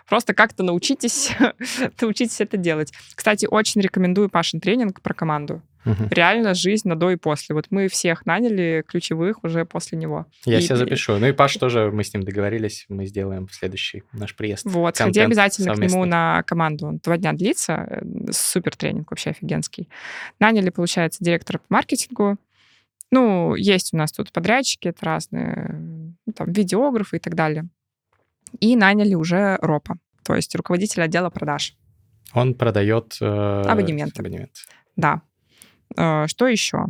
[0.09, 1.33] Просто как-то научитесь,
[2.01, 2.93] научитесь это делать.
[3.16, 5.61] Кстати, очень рекомендую Пашин тренинг про команду.
[5.85, 6.09] Мгм.
[6.11, 7.55] Реально жизнь на до и после.
[7.55, 10.26] Вот мы всех наняли ключевых уже после него.
[10.45, 11.16] Я И- себе запишу.
[11.18, 14.66] Ну и Паш тоже, мы с ним договорились, мы сделаем следующий наш приезд.
[14.66, 16.09] Вот, сходи обязательно к нему совместный.
[16.11, 16.87] на команду.
[16.87, 17.87] Он два дня длится.
[17.89, 18.03] э,
[18.33, 19.89] Супер тренинг вообще офигенский.
[20.39, 22.37] Наняли, получается, директора по маркетингу.
[23.11, 25.70] Ну, есть у нас тут подрядчики, это разные,
[26.26, 27.68] ну, там, видеографы и так далее.
[28.61, 31.74] И наняли уже РОПа, то есть руководителя отдела продаж.
[32.35, 33.16] Он продает...
[33.20, 34.20] э, Абонементы.
[34.20, 34.53] абонемент.
[34.97, 35.22] Да.
[35.97, 36.86] Э, Что еще?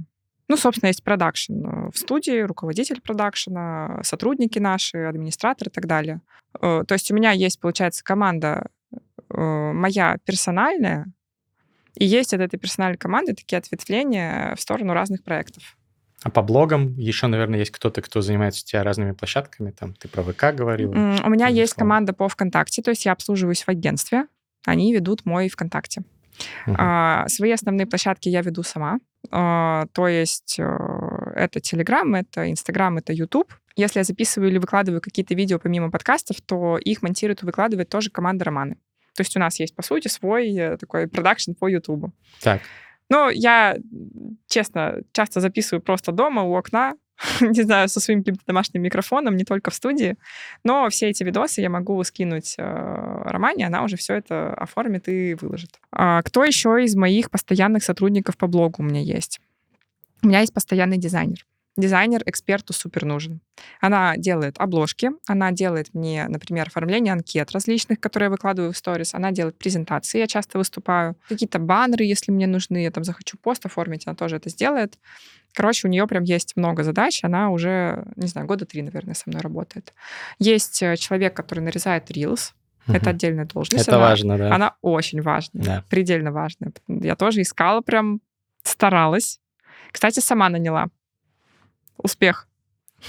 [0.48, 6.20] Ну, собственно, есть продакшн э, в студии, руководитель продакшена, сотрудники наши, администратор и так далее.
[6.60, 11.06] Э, То есть у меня есть, получается, команда э, моя персональная,
[11.94, 15.76] и есть от этой персональной команды такие ответвления в сторону разных проектов.
[16.22, 19.70] А по блогам еще, наверное, есть кто-то, кто занимается у тебя разными площадками.
[19.70, 20.92] Там ты про ВК говорил.
[20.92, 21.88] М, У меня есть словом.
[21.88, 24.26] команда по ВКонтакте, то есть я обслуживаюсь в агентстве,
[24.66, 26.02] они ведут мой ВКонтакте.
[26.66, 28.98] А, свои основные площадки я веду сама.
[29.30, 30.64] А, то есть э,
[31.34, 33.52] это Telegram, это Instagram, это YouTube.
[33.76, 38.10] Если я записываю или выкладываю какие-то видео помимо подкастов, то их монтирует и выкладывает тоже
[38.10, 38.76] команда Романы.
[39.14, 42.10] То есть у нас есть, по сути, свой э, такой продакшн по YouTube.
[42.40, 42.62] Так,
[43.08, 43.76] Но я,
[44.48, 46.94] честно, часто записываю просто дома, у окна,
[47.40, 50.16] не знаю, со своим каким-то домашним микрофоном, не только в студии.
[50.64, 55.34] Но все эти видосы я могу скинуть э, Романе, она уже все это оформит и
[55.34, 55.78] выложит.
[55.92, 59.40] А кто еще из моих постоянных сотрудников по блогу у меня есть?
[60.22, 61.44] У меня есть постоянный дизайнер.
[61.80, 63.40] Дизайнер эксперту супер нужен.
[63.80, 69.14] Она делает обложки, она делает мне, например, оформление анкет различных, которые я выкладываю в сторис,
[69.14, 73.66] она делает презентации, я часто выступаю, какие-то баннеры, если мне нужны, я там захочу пост
[73.66, 74.98] оформить, она тоже это сделает.
[75.52, 79.28] Короче, у нее прям есть много задач, она уже, не знаю, года три, наверное, со
[79.28, 79.92] мной работает.
[80.38, 82.52] Есть э, человек, который нарезает Reels,
[82.86, 82.96] Мгм.
[82.96, 83.86] это отдельная должность.
[83.88, 84.54] это она- важно, да.
[84.54, 85.84] Она очень важная, Да.
[85.90, 86.72] предельно важная.
[86.88, 88.20] Я тоже искала, прям
[88.62, 89.40] старалась.
[89.92, 90.86] Кстати, сама наняла.
[92.02, 92.46] Успех.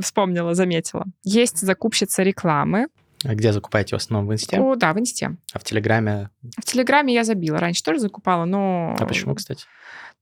[0.00, 1.06] Вспомнила, заметила.
[1.24, 2.86] Есть закупщица рекламы.
[3.24, 4.58] А где закупаете в основном в Инсте?
[4.58, 5.36] О, да, в Инсте.
[5.52, 6.30] А в Телеграме?
[6.58, 7.58] В Телеграме я забила.
[7.58, 8.96] Раньше тоже закупала, но...
[8.98, 9.64] А почему, кстати?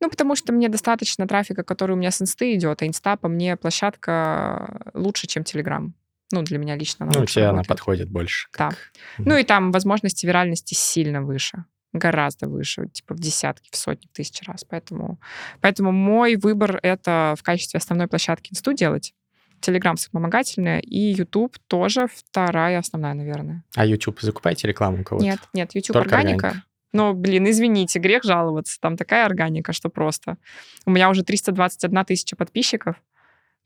[0.03, 3.29] Ну, потому что мне достаточно трафика, который у меня с Инсты идет, а Инста по
[3.29, 5.95] мне площадка лучше, чем Телеграм.
[6.33, 7.69] Ну, для меня лично она Ну, тебе она работает.
[7.69, 8.49] подходит больше.
[8.57, 8.69] Да.
[8.71, 8.79] как-
[9.19, 14.41] Ну и там возможности виральности сильно выше, гораздо выше, типа в десятки, в сотни тысяч
[14.47, 14.65] раз.
[14.65, 15.19] Поэтому,
[15.61, 19.15] поэтому мой выбор— это в качестве основной площадки инсту делать.
[19.61, 23.65] Телеграм вспомогательная, и YouTube тоже вторая основная, наверное.
[23.75, 25.25] А YouTube закупаете рекламу у кого-то?
[25.25, 26.47] Нет, нет, YouTube Только органика.
[26.47, 26.67] органика.
[26.93, 28.81] Но, блин, извините, грех жаловаться.
[28.81, 30.39] Там такая органика, что просто.
[30.87, 32.97] У меня уже 321 тысяча подписчиков,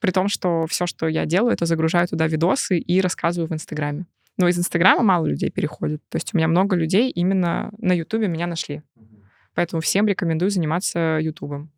[0.00, 4.06] при том, что все, что я делаю, это загружаю туда видосы и рассказываю в Инстаграме.
[4.36, 6.02] Но из Инстаграма мало людей переходит.
[6.08, 8.82] То есть у меня много людей именно на Ютубе меня нашли.
[9.54, 11.70] Поэтому всем рекомендую заниматься Ютубом.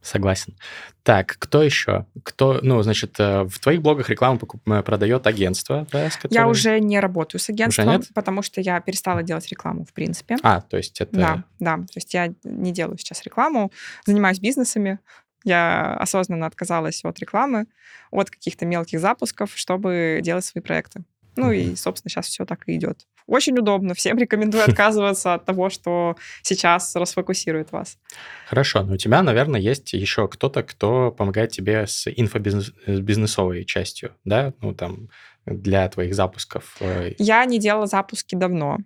[0.00, 0.56] Согласен.
[1.02, 2.06] Так, кто еще?
[2.22, 6.20] Кто, ну, значит, э, в твоих блогах рекламу покуп- э, продает агентство, да, с Я
[6.20, 8.08] которым- уже не работаю с агентством, нет?
[8.14, 10.36] потому что я перестала делать рекламу, в принципе.
[10.42, 11.16] А, то есть это...
[11.16, 11.76] Да, да.
[11.78, 13.72] То есть я не делаю сейчас рекламу,
[14.06, 15.00] занимаюсь бизнесами.
[15.44, 17.66] Я осознанно отказалась от рекламы,
[18.12, 21.02] от каких-то мелких запусков, чтобы делать свои проекты.
[21.38, 23.06] Ну и, собственно, сейчас все так и идет.
[23.26, 23.94] Очень удобно.
[23.94, 27.98] Всем рекомендую отказываться от того, что сейчас расфокусирует вас.
[28.46, 34.52] Хорошо, но у тебя, наверное, есть еще кто-то, кто помогает тебе с инфобизнесовой частью, да?
[34.60, 35.08] Ну, там,
[35.46, 36.76] для твоих запусков.
[36.80, 38.78] э, Я не делала запуски давно.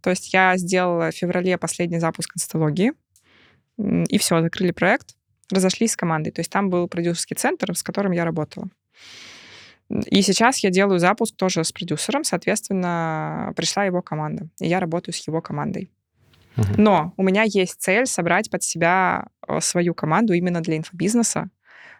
[0.00, 2.92] То есть я сделала в феврале последний запуск инсталогии,
[3.78, 5.14] и все, закрыли проект,
[5.50, 6.30] разошлись с командой.
[6.30, 8.68] То есть там был продюсерский центр, с которым я работала.
[10.06, 15.14] И сейчас я делаю запуск тоже с продюсером, соответственно, пришла его команда, и я работаю
[15.14, 15.90] с его командой.
[16.56, 16.74] Мгм.
[16.76, 21.50] Но у меня есть цель собрать под себя э, свою команду именно для инфобизнеса,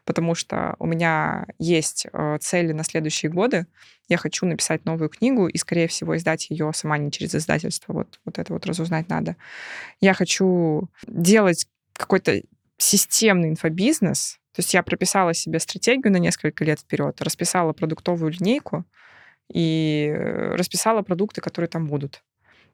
[0.04, 3.66] потому что у меня есть э, цели на следующие годы.
[4.08, 7.92] Я хочу написать новую книгу и, скорее всего, издать ее сама не через издательство.
[7.92, 9.36] Вот, вот это вот разузнать надо.
[10.00, 12.42] Я хочу делать какой-то
[12.82, 14.38] системный инфобизнес.
[14.52, 18.84] То есть я прописала себе стратегию на несколько лет вперед, расписала продуктовую линейку
[19.52, 22.22] и э, расписала продукты, которые там будут.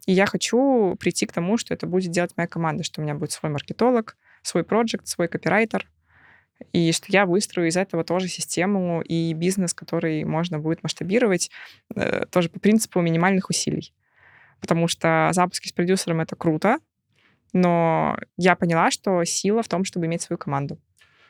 [0.05, 3.15] И я хочу прийти к тому, что это будет делать моя команда, что у меня
[3.15, 5.87] будет свой маркетолог, свой проект, свой копирайтер,
[6.73, 11.49] и что я выстрою из этого тоже систему и бизнес, который можно будет масштабировать
[11.95, 13.93] э, тоже по принципу минимальных усилий.
[14.59, 16.79] Потому что запуски с продюсером— это круто,
[17.53, 20.79] но я поняла, что сила в том, чтобы иметь свою команду.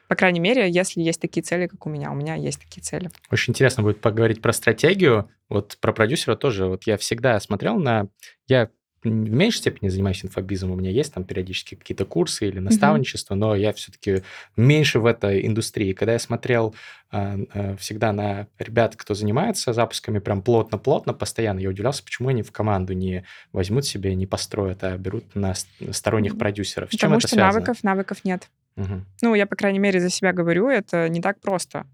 [0.08, 2.12] По крайней мере, если есть такие цели, как у меня.
[2.12, 3.12] У меня есть такие цели.
[3.30, 5.30] Очень интересно будет поговорить про стратегию.
[5.50, 6.66] Вот про продюсера тоже.
[6.66, 8.08] Вот я всегда смотрел на...
[8.48, 8.70] Я
[9.04, 13.56] в меньшей степени занимаюсь инфобизом, у меня есть там периодически какие-то курсы или наставничество, но
[13.56, 14.24] я все-таки
[14.58, 15.93] меньше в этой индустрии.
[15.93, 16.76] Когда я смотрел
[17.12, 22.43] а, а, всегда на ребят, кто занимается запусками прям плотно-плотно, постоянно, я удивлялся, почему они
[22.43, 23.24] в команду не
[23.54, 25.54] возьмут себе, не построят, а берут на
[25.91, 26.89] сторонних продюсеров.
[26.89, 27.54] С чем Потому это что связано?
[27.54, 28.50] навыков, навыков нет.
[28.76, 29.06] Мгм.
[29.22, 31.86] Ну, я, по крайней мере, за себя говорю, это не так просто.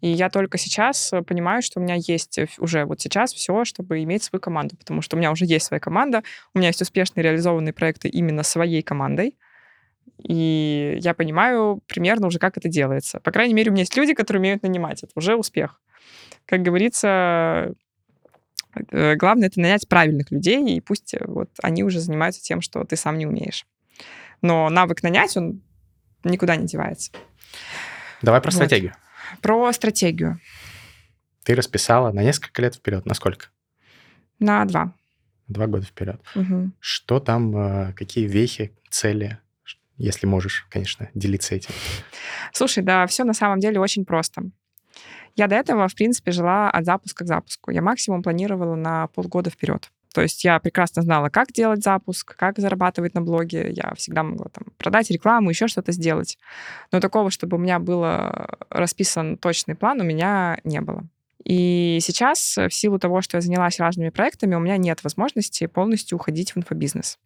[0.00, 3.64] И я только сейчас э, понимаю, что у меня есть э, уже вот сейчас все,
[3.64, 6.22] чтобы иметь свою команду, потому что у меня уже есть своя команда,
[6.54, 9.36] у меня есть успешные реализованные проекты именно своей командой,
[10.22, 13.20] и я понимаю примерно уже, как это делается.
[13.20, 15.02] По крайней мере, у меня есть люди, которые умеют нанимать.
[15.02, 15.80] Это уже успех.
[16.44, 17.74] Как говорится,
[18.90, 22.96] э, главное— это нанять правильных людей, и пусть вот они уже занимаются тем, что ты
[22.96, 23.66] сам не умеешь.
[24.42, 25.62] Но навык нанять, он
[26.22, 27.12] никуда не девается.
[28.20, 28.56] Давай про Вот.
[28.56, 28.94] стратегию.
[29.40, 30.40] Про стратегию.
[31.44, 33.06] Ты расписала на несколько лет вперед.
[33.06, 33.46] На сколько?
[34.38, 34.92] На два.
[35.48, 36.20] Два года вперед.
[36.34, 36.74] Мгм.
[36.80, 39.38] Что там, э, какие вехи, цели,
[39.96, 41.70] если можешь, конечно, делиться этим.
[42.52, 44.42] Слушай, да, все на самом деле очень просто.
[45.36, 47.70] Я до этого, в принципе, жила от запуска к запуску.
[47.70, 49.90] Я максимум планировала на полгода вперед.
[50.16, 53.70] То есть я прекрасно знала, как делать запуск, как зарабатывать на блоге.
[53.70, 56.38] Я всегда могла там продать рекламу, еще что-то сделать.
[56.90, 58.02] Но такого, чтобы у меня был
[58.70, 61.04] расписан точный план, у меня не было.
[61.44, 66.16] И сейчас, в силу того, что я занялась разными проектами, у меня нет возможности полностью
[66.16, 67.18] уходить в инфобизнес.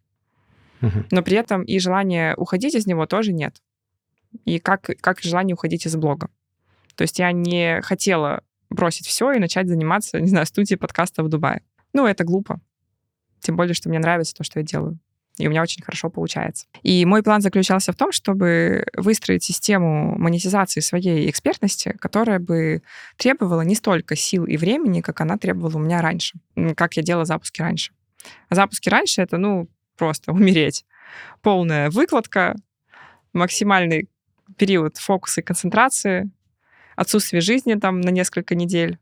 [1.11, 3.55] Но при этом и желания уходить из него тоже нет.
[4.43, 6.29] И как, как желание уходить из блога.
[6.95, 11.29] То есть я не хотела бросить все и начать заниматься, не знаю, студией подкаста в
[11.29, 11.61] Дубае.
[11.93, 12.59] Ну, это глупо.
[13.41, 14.97] Тем более, что мне нравится то, что я делаю.
[15.37, 16.67] И у меня очень хорошо получается.
[16.83, 22.83] И мой план заключался в том, чтобы выстроить систему монетизации своей экспертности, которая бы
[23.17, 26.37] требовала не столько сил и времени, как она требовала у меня раньше,
[26.75, 27.93] как я делала запуски раньше.
[28.49, 29.67] А запуски раньше— это, ну,
[29.97, 30.85] просто умереть.
[31.41, 32.55] Полная выкладка,
[33.33, 34.09] максимальный
[34.57, 36.29] период фокуса и концентрации,
[36.95, 38.99] отсутствие жизни там на несколько недель.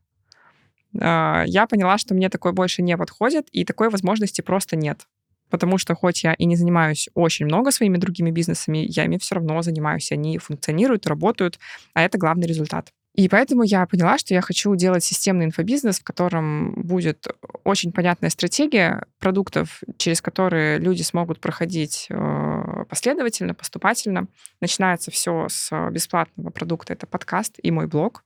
[0.98, 5.06] А, Я поняла, что мне такое больше не подходит, и такой возможности просто нет.
[5.50, 9.34] Потому что хоть я и не занимаюсь очень много своими другими бизнесами, я ими все
[9.34, 11.58] равно занимаюсь, они функционируют, работают,
[11.92, 12.92] а это главный результат.
[13.16, 17.26] И поэтому я поняла, что я хочу делать системный инфобизнес, в котором будет
[17.64, 24.28] очень понятная стратегия продуктов, через которые люди смогут проходить э, последовательно, поступательно.
[24.60, 28.22] Начинается все с бесплатного продукта, это подкаст и мой блог.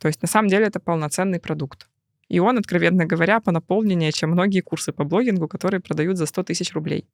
[0.00, 1.88] То есть на самом деле это полноценный продукт.
[2.28, 6.44] И он, откровенно говоря, по наполненнее, чем многие курсы по блогингу, которые продают за 100
[6.44, 7.06] тысяч рублей.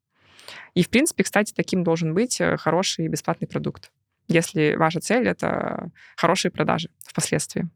[0.73, 3.91] И, в принципе, кстати, таким должен быть э, хороший бесплатный продукт
[4.27, 7.69] если ваша цель— это хорошие продажи впоследствии.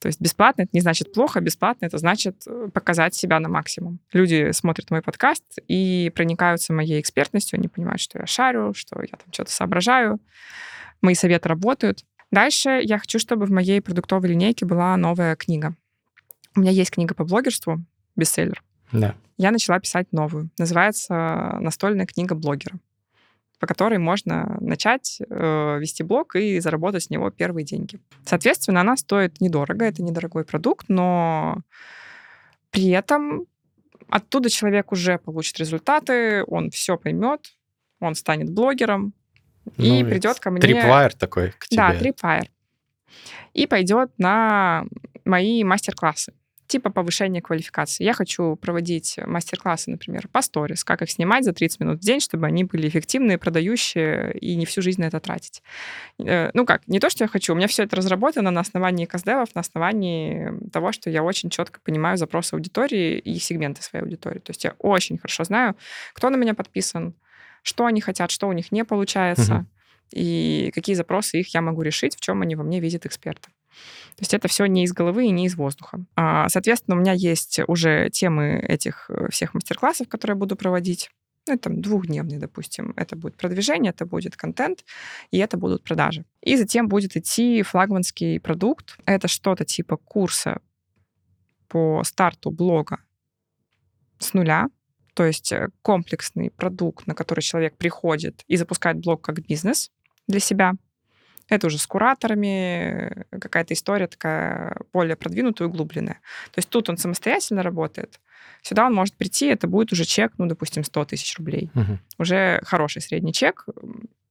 [0.00, 3.98] То есть бесплатно— это не значит плохо, бесплатно— это значит э, показать себя на максимум.
[4.12, 9.16] Люди смотрят мой подкаст и проникаются моей экспертностью, они понимают, что я шарю, что я
[9.16, 10.20] там что-то соображаю,
[11.00, 12.04] мои советы работают.
[12.30, 15.74] Дальше я хочу, чтобы в моей продуктовой линейке была новая книга.
[16.56, 17.82] У меня есть книга по блогерству,
[18.16, 18.62] бестселлер.
[18.92, 19.14] Да.
[19.36, 20.50] Я начала писать новую.
[20.58, 22.78] Называется «Настольная книга блогера»
[23.58, 27.98] по которой можно начать э, вести блог и заработать с него первые деньги.
[28.24, 31.58] Соответственно, она стоит недорого, это недорогой продукт, но
[32.70, 33.46] при этом
[34.08, 37.52] оттуда человек уже получит результаты, он все поймет,
[38.00, 39.12] он станет блогером
[39.76, 40.60] и Ну, придет ко мне...
[40.60, 41.76] Трипвайр такой к тебе.
[41.76, 42.48] Да, Tripwire.
[43.54, 44.84] И пойдет на
[45.24, 46.32] мои мастер-классы.
[46.68, 48.04] типа повышения квалификации.
[48.04, 52.20] Я хочу проводить мастер-классы, например, по сторис, как их снимать за 30 минут в день,
[52.20, 55.62] чтобы они были эффективные, продающие и не всю жизнь на это тратить.
[56.18, 59.06] Э, ну как, не то, что я хочу, у меня все это разработано на основании
[59.06, 64.40] каздевов, на основании того, что я очень четко понимаю запросы аудитории и сегменты своей аудитории.
[64.40, 65.74] То есть я очень хорошо знаю,
[66.12, 67.14] кто на меня подписан,
[67.62, 69.66] что они хотят, что у них не получается, угу.
[70.12, 73.48] и какие запросы их я могу решить, в чем они во мне видят эксперта.
[74.16, 76.04] То есть это все не из головы и не из воздуха.
[76.16, 81.10] А, соответственно, у меня есть уже темы этих э, всех мастер-классов, которые я буду проводить.
[81.46, 82.92] Ну, это двухдневный, допустим.
[82.96, 84.84] Это будет продвижение, это будет контент,
[85.30, 86.24] и это будут продажи.
[86.42, 88.98] И затем будет идти флагманский продукт.
[89.06, 90.60] Это что-то типа курса
[91.68, 92.98] по старту блога
[94.18, 94.68] с нуля,
[95.18, 99.90] то есть э, комплексный продукт, на который человек приходит и запускает блог как бизнес
[100.28, 100.74] для себя.
[101.48, 106.20] Это уже с кураторами, э, какая-то история такая более продвинутая, углубленная.
[106.52, 108.20] То есть тут он самостоятельно работает.
[108.62, 111.72] Сюда он может прийти, это будет уже чек, ну, допустим, 100 тысяч рублей.
[111.74, 111.98] Угу.
[112.18, 113.66] Уже хороший средний чек,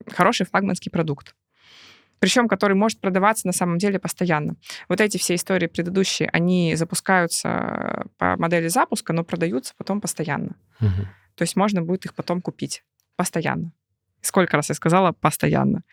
[0.09, 1.35] хороший флагманский продукт.
[2.19, 4.55] Причем, который может продаваться на самом деле постоянно.
[4.89, 10.55] Вот эти все истории предыдущие, они запускаются по модели запуска, но продаются потом постоянно.
[10.79, 11.07] Угу.
[11.35, 12.83] То есть можно будет их потом купить
[13.15, 13.71] постоянно.
[14.21, 15.83] Сколько раз я сказала постоянно.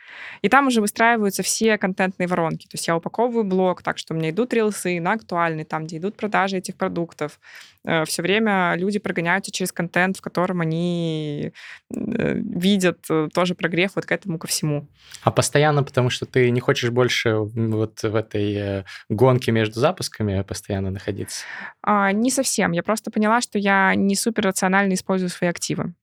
[0.43, 2.65] И там уже выстраиваются все контентные воронки.
[2.67, 5.99] То есть я упаковываю блог так, что у меня идут рилсы на актуальный, там, где
[5.99, 7.39] идут продажи этих продуктов.
[7.85, 11.53] Э, Все время люди прогоняются через контент, в котором они
[11.95, 14.89] э, видят э, тоже прогрев вот к этому ко всему.
[15.23, 20.91] А постоянно, потому что ты не хочешь больше вот в этой гонке между запусками постоянно
[20.91, 21.45] находиться?
[21.83, 22.73] А, не совсем.
[22.73, 25.95] Я просто поняла, что я не супер рационально использую свои активы.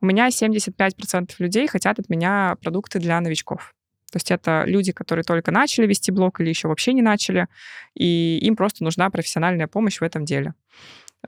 [0.00, 3.74] У меня 75% людей хотят от меня продукты для новичков.
[4.10, 7.46] То есть это люди, которые только начали вести блог или еще вообще не начали,
[7.94, 10.54] и им просто нужна профессиональная помощь в этом деле.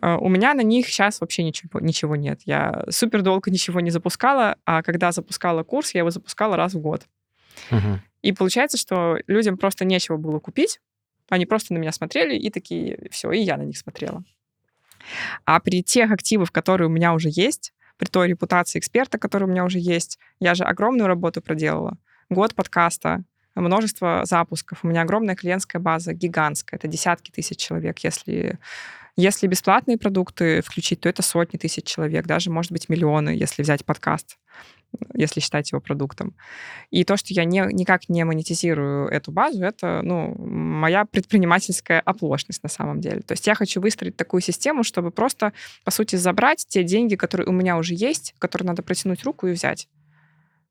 [0.00, 2.40] Э, у меня на них сейчас вообще ничего, ничего нет.
[2.46, 6.80] Я супер долго ничего не запускала, а когда запускала курс, я его запускала раз в
[6.80, 7.02] год.
[7.70, 8.00] Угу.
[8.22, 10.80] И получается, что людям просто нечего было купить,
[11.28, 14.24] они просто на меня смотрели и такие, все, и я на них смотрела.
[15.44, 19.52] А при тех активах, которые у меня уже есть, при той репутации эксперта, которая у
[19.52, 20.18] меня уже есть.
[20.40, 21.98] Я же огромную работу проделала.
[22.30, 23.24] Год подкаста,
[23.54, 24.78] множество запусков.
[24.82, 26.78] У меня огромная клиентская база, гигантская.
[26.78, 27.98] Это десятки тысяч человек.
[27.98, 28.58] Если,
[29.16, 33.84] если бесплатные продукты включить, то это сотни тысяч человек, даже, может быть, миллионы, если взять
[33.84, 34.38] подкаст
[35.14, 36.34] если считать его продуктом.
[36.90, 42.62] И то, что я не, никак не монетизирую эту базу, это ну, моя предпринимательская оплошность
[42.62, 43.20] на самом деле.
[43.20, 45.52] То есть я хочу выстроить такую систему, чтобы просто,
[45.84, 49.52] по сути, забрать те деньги, которые у меня уже есть, которые надо протянуть руку и
[49.52, 49.88] взять.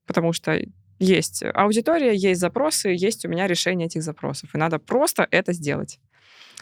[0.05, 0.59] Потому что
[0.99, 4.53] есть аудитория, есть запросы, есть у меня решение этих запросов.
[4.53, 5.99] И надо просто это сделать.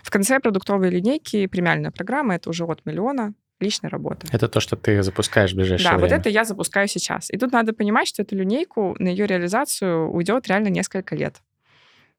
[0.04, 4.28] В конце продуктовой линейки премиальная программа— это уже от миллиона личной работы.
[4.32, 6.10] Это то, что ты запускаешь в ближайшее да, время.
[6.10, 7.32] Да, вот это я запускаю сейчас.
[7.32, 11.42] И тут надо понимать, что эту линейку, на ее реализацию уйдет реально несколько лет.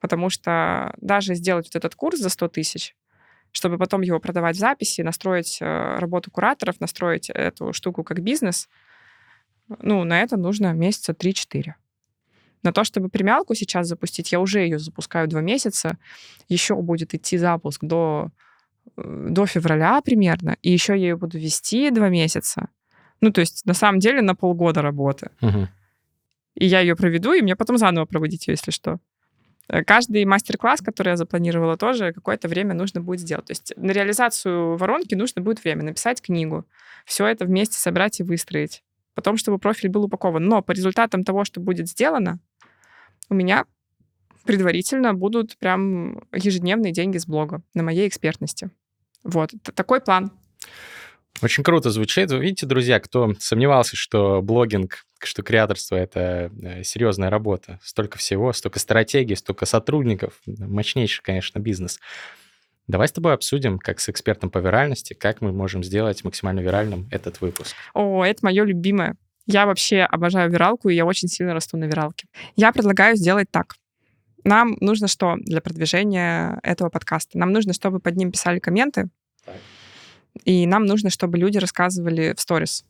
[0.01, 2.97] Потому что даже сделать вот этот курс за 100 тысяч,
[3.53, 8.69] чтобы потом его продавать в записи, настроить э, работу кураторов, настроить эту штуку как бизнес,
[9.81, 11.75] ну, на это нужно месяца 3-4.
[12.63, 15.99] На то, чтобы премиалку сейчас запустить, я уже ее запускаю два месяца,
[16.49, 18.31] еще будет идти запуск до
[18.97, 22.69] до февраля примерно, и еще я ее буду вести два месяца.
[23.21, 25.31] Ну, то есть, на самом деле, на полгода работы.
[25.41, 25.69] Угу.
[26.55, 28.99] И я ее проведу, и мне потом заново проводить ее, если что.
[29.69, 33.47] Э, каждый мастер-класс, который я запланировала, тоже какое-то время нужно будет сделать.
[33.47, 36.65] То есть на реализацию воронки нужно будет время, написать книгу,
[37.05, 38.83] все это вместе собрать и выстроить.
[39.15, 40.45] Потом, чтобы профиль был упакован.
[40.45, 42.39] Но по результатам того, что будет сделано,
[43.29, 43.67] у меня
[44.45, 48.71] предварительно будут прям ежедневные деньги с блога на моей экспертности.
[49.25, 50.33] Вот, такой план.
[51.43, 52.31] Очень круто звучит.
[52.31, 57.79] Вы видите, друзья, кто сомневался, что блогинг, что креаторство— это э, серьезная работа.
[57.83, 60.41] Столько всего, столько стратегий, столько сотрудников.
[60.47, 62.01] Мощнейший, конечно, бизнес.
[62.89, 67.07] Давай с тобой обсудим, как с экспертом по виральности, как мы можем сделать максимально виральным
[67.11, 67.77] этот выпуск.
[67.95, 69.15] О, это мое любимое.
[69.47, 72.27] Я вообще обожаю виралку, и я очень сильно расту на виралке.
[72.57, 73.77] Я предлагаю сделать так.
[74.45, 77.39] Нам нужно что для продвижения этого подкаста?
[77.39, 79.09] Нам нужно, чтобы под ним писали комменты,
[80.45, 82.85] и нам нужно, чтобы люди рассказывали в сторис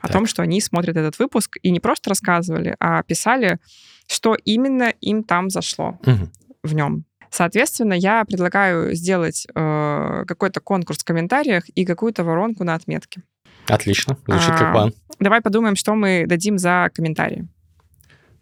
[0.00, 0.12] о так.
[0.12, 3.58] том, что они смотрят этот выпуск, и не просто рассказывали, а писали,
[4.06, 6.28] что именно им там зашло угу.
[6.62, 7.04] в нем.
[7.30, 13.22] Соответственно, я предлагаю сделать э, какой-то конкурс в комментариях и какую-то воронку на отметке.
[13.66, 14.94] Отлично, звучит а, как план.
[15.20, 17.46] Давай подумаем, что мы дадим за комментарии.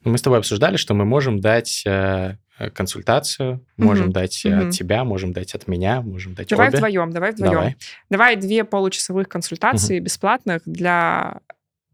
[0.05, 4.13] Мы с тобой обсуждали, что мы можем дать э, э, консультацию, можем Мгм.
[4.13, 4.69] дать э, Мгм.
[4.69, 6.79] от тебя, можем дать от меня, можем дать Давай обе.
[6.79, 7.53] вдвоем, давай вдвоем.
[7.53, 7.77] Давай.
[8.11, 11.41] Давай две получасовых консультации бесплатных для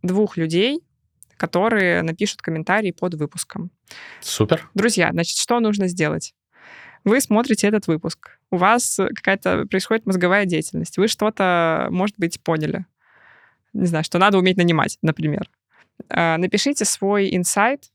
[0.02, 0.80] двух людей,
[1.36, 3.70] которые напишут комментарии под выпуском.
[4.20, 4.68] Супер.
[4.74, 6.34] Друзья, значит, что нужно сделать?
[7.04, 12.86] Вы смотрите этот выпуск, у вас какая-то происходит мозговая деятельность, вы что-то, может быть, поняли.
[13.72, 15.50] Не знаю, что надо уметь нанимать, например.
[16.08, 17.90] А, Напишите свой инсайт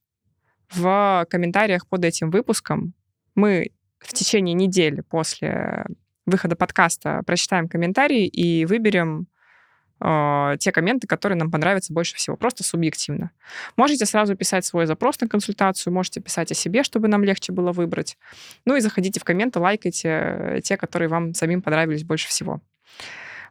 [0.72, 2.94] в комментариях под этим выпуском.
[3.36, 5.86] Мы в течение недели после
[6.26, 9.28] выхода подкаста прочитаем комментарии и выберем
[10.02, 13.32] э, те комменты, которые нам понравятся больше всего, просто субъективно.
[13.78, 17.72] Можете сразу писать свой запрос на консультацию, можете писать о себе, чтобы нам легче было
[17.72, 18.18] выбрать.
[18.66, 22.62] Ну и заходите в комменты, лайкайте э, те, которые вам самим понравились больше всего.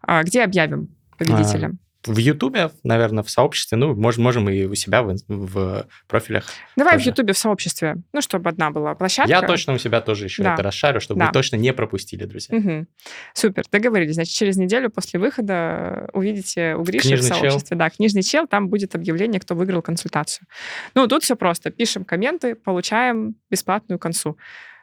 [0.03, 1.73] А, Где объявим победителя?
[2.07, 6.47] В Ютубе, наверное, в сообществе, ну, можем, можем и у себя в, в профилях.
[6.77, 7.11] Давай в тоже.
[7.11, 9.31] Ютубе в сообществе, ну, чтобы одна была площадка.
[9.31, 10.55] Я точно у себя тоже еще Да.
[10.55, 11.27] это расшарю, чтобы Да.
[11.27, 12.57] вы точно не пропустили, друзья.
[12.59, 12.87] Мгм.
[13.35, 14.15] Супер, договорились.
[14.15, 17.51] Значит, через неделю после выхода увидите у Гриши Книжный в чел.
[17.51, 17.77] сообществе.
[17.77, 20.47] Да, книжный чел, там будет объявление, кто выиграл консультацию.
[20.95, 21.71] Ну, тут все просто.
[21.71, 24.39] Пишем комменты, получаем бесплатную консу.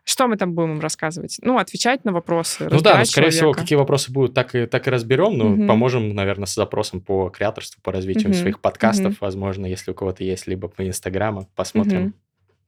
[0.06, 1.38] Что мы там будем им рассказывать?
[1.41, 2.64] Ну, отвечать на вопросы.
[2.64, 3.62] Ну да, но, разбирать скорее всего, человека.
[3.62, 5.38] какие вопросы будут, так и, так и разберем.
[5.38, 5.68] Ну, Мгм.
[5.68, 8.34] поможем, наверное, с запросом по креаторству, по развитию Мгм.
[8.34, 9.18] своих подкастов, Мгм.
[9.22, 11.47] возможно, если у кого-то есть, либо по Инстаграму.
[11.56, 12.01] Посмотрим.
[12.01, 12.14] Мгм.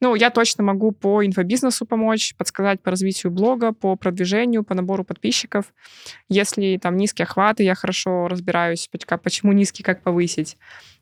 [0.02, 5.04] Ну, я точно могу по инфобизнесу помочь, подсказать по развитию блога, по продвижению, по набору
[5.04, 5.74] подписчиков.
[6.30, 8.90] Если там низкие охваты, я хорошо разбираюсь,
[9.24, 10.58] почему низкие, как повысить,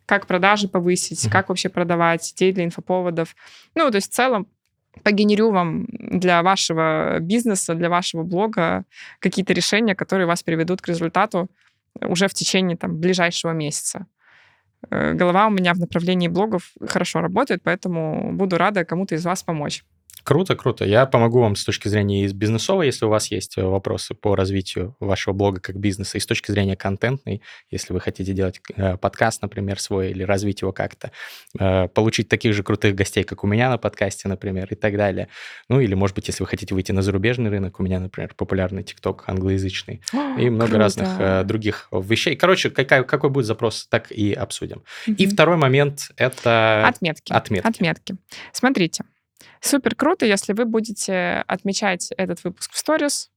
[0.05, 3.35] как продажи повысить, как вообще продавать, идеи для инфоповодов.
[3.75, 4.47] Ну, то есть в целом
[5.03, 8.85] погенерю вам для вашего бизнеса, для вашего блога
[9.19, 11.49] какие-то решения, которые вас приведут к результату
[12.01, 14.07] уже в течение там, ближайшего месяца.
[14.89, 19.43] Э, Голова у меня в направлении блогов хорошо работает, поэтому буду рада кому-то из вас
[19.43, 19.83] помочь.
[20.23, 20.85] Круто, круто.
[20.85, 24.35] Я помогу вам с точки зрения из бизнесовой, если у вас есть э, вопросы по
[24.35, 28.95] развитию вашего блога как бизнеса, и с точки зрения контентной, если вы хотите делать э,
[28.97, 31.11] подкаст, например, свой, или развить его как-то,
[31.59, 35.27] э, получить таких же крутых гостей, как у меня на подкасте, например, и так далее.
[35.67, 38.83] Ну, или, может быть, если вы хотите выйти на зарубежный рынок, у меня, например, популярный
[38.83, 40.01] ТикТок англоязычный,
[40.37, 40.77] и много Круто.
[40.79, 42.37] разных других вещей.
[42.37, 44.83] Короче, какая, какой будет запрос, так и обсудим.
[45.05, 45.33] И Мгм.
[45.33, 47.33] второй момент— это Отметки.
[47.33, 47.67] отметки.
[47.67, 48.15] Отметки.
[48.51, 49.03] Смотрите,
[49.63, 53.31] супер круто, если вы будете отмечать этот выпуск в сторис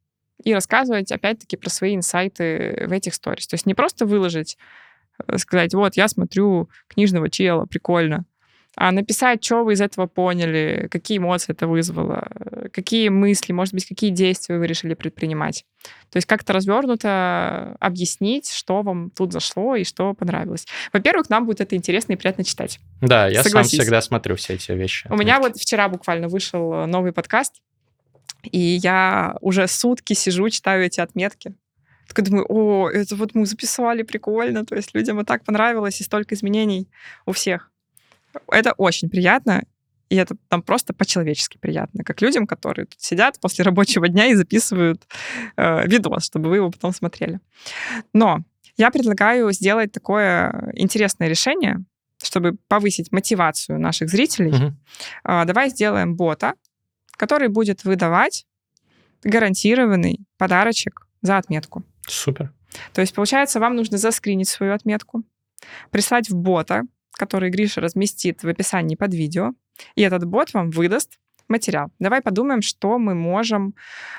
[0.45, 3.47] и рассказывать, опять-таки, про свои инсайты в этих сторис.
[3.47, 4.59] То есть не просто выложить,
[5.27, 8.25] э, сказать, вот, я смотрю книжного чела, прикольно,
[8.77, 13.73] а написать, что вы из этого поняли, какие эмоции это вызвало, э, какие мысли, может
[13.73, 15.65] быть, какие действия вы решили предпринимать.
[16.11, 20.67] То есть как-то развернуто объяснить, что вам тут зашло и что понравилось.
[20.93, 22.79] Во-первых, нам будет это интересно и приятно читать.
[23.01, 23.71] Да, я Согласись.
[23.71, 25.09] сам всегда смотрю все эти вещи.
[25.11, 27.63] У меня вот вчера буквально вышел э, новый подкаст,
[28.43, 31.55] и я уже сутки сижу, читаю эти отметки.
[32.09, 36.05] Такой думаю, о, это вот мы записали, прикольно, то есть людям вот так понравилось, и
[36.05, 36.89] столько изменений
[37.25, 37.71] у всех.
[38.49, 39.65] Это очень приятно,
[40.09, 44.35] и это там просто по-человечески приятно, как людям, которые тут сидят после рабочего дня и
[44.35, 45.03] записывают
[45.57, 47.41] э, видос, чтобы вы его потом смотрели.
[48.13, 48.45] Но
[48.77, 51.85] я предлагаю сделать такое интересное решение,
[52.23, 54.53] чтобы повысить мотивацию наших зрителей.
[54.53, 54.79] Мгм.
[55.25, 56.55] А, давай сделаем бота,
[57.17, 58.47] который будет выдавать
[59.25, 61.85] гарантированный подарочек за отметку.
[62.07, 62.53] Супер.
[62.93, 65.25] То есть, получается, вам нужно заскринить свою отметку,
[65.91, 66.83] прислать в бота,
[67.17, 69.53] который Гриша разместит в описании под видео,
[69.95, 71.91] и этот бот вам выдаст материал.
[71.99, 73.75] Давай подумаем, что мы можем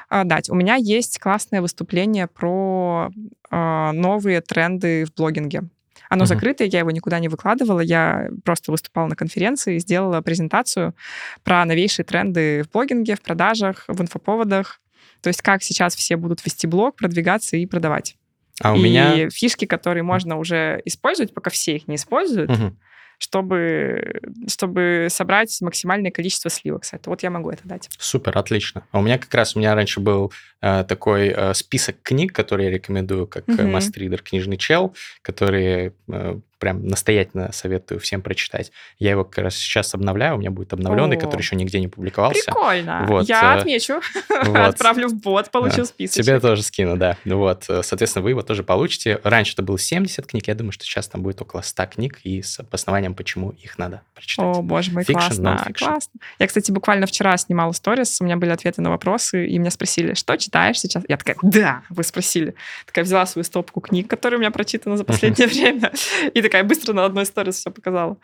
[0.10, 0.50] а, дать.
[0.50, 3.10] У меня есть классное выступление про
[3.50, 5.64] а, новые тренды в блогинге.
[6.10, 6.28] Оно Мгм.
[6.28, 10.96] закрытое, я его никуда не выкладывала, я просто выступала на конференции и сделала презентацию
[11.44, 14.80] про новейшие тренды в блогинге, в продажах, в инфоповодах.
[15.22, 18.16] То есть как сейчас все будут вести блог, продвигаться и продавать.
[18.62, 19.30] А у и меня...
[19.30, 22.78] фишки, которые можно уже использовать, пока все их не используют, Мгм.
[23.20, 26.84] чтобы, чтобы собрать максимальное количество сливок.
[26.84, 27.90] Кстати, вот я могу это дать.
[28.00, 28.88] Супер, отлично.
[28.92, 30.32] А у меня как раз, у меня раньше был
[30.62, 33.72] э, такой э, список книг, которые я рекомендую, как Мгм.
[33.72, 38.72] мастридер, книжный чел, которые э, прям настоятельно советую всем прочитать.
[39.00, 41.20] Я его как раз сейчас обновляю, у меня будет обновленный, О.
[41.20, 42.44] который еще нигде не публиковался.
[42.46, 43.06] Прикольно.
[43.08, 44.02] Вот, я э, отмечу.
[44.46, 44.58] вот.
[44.58, 45.86] Отправлю в бот, получу Да.
[45.86, 46.24] список.
[46.24, 47.18] Тебе тоже скину, да.
[47.26, 49.20] Вот, э, соответственно, вы его тоже получите.
[49.24, 52.42] Раньше это было 70 книг, я думаю, что сейчас там будет около 100 книг и
[52.42, 54.58] с обоснованием, почему их надо прочитать.
[54.58, 55.74] О, боже мой, Fiction, классно, non-fiction.
[55.86, 56.20] классно.
[56.40, 60.14] Я, кстати, буквально вчера снимала сторис, у меня были ответы на вопросы, и меня спросили,
[60.14, 61.04] что читаешь сейчас?
[61.08, 62.56] Я такая, да, вы спросили.
[62.86, 65.92] Такая взяла свою стопку книг, которые у меня прочитаны за последнее время,
[66.34, 68.18] и такая быстро на одной сторис все показала.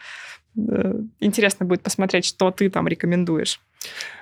[0.58, 3.60] Э, Интересно будет посмотреть, что ты там рекомендуешь.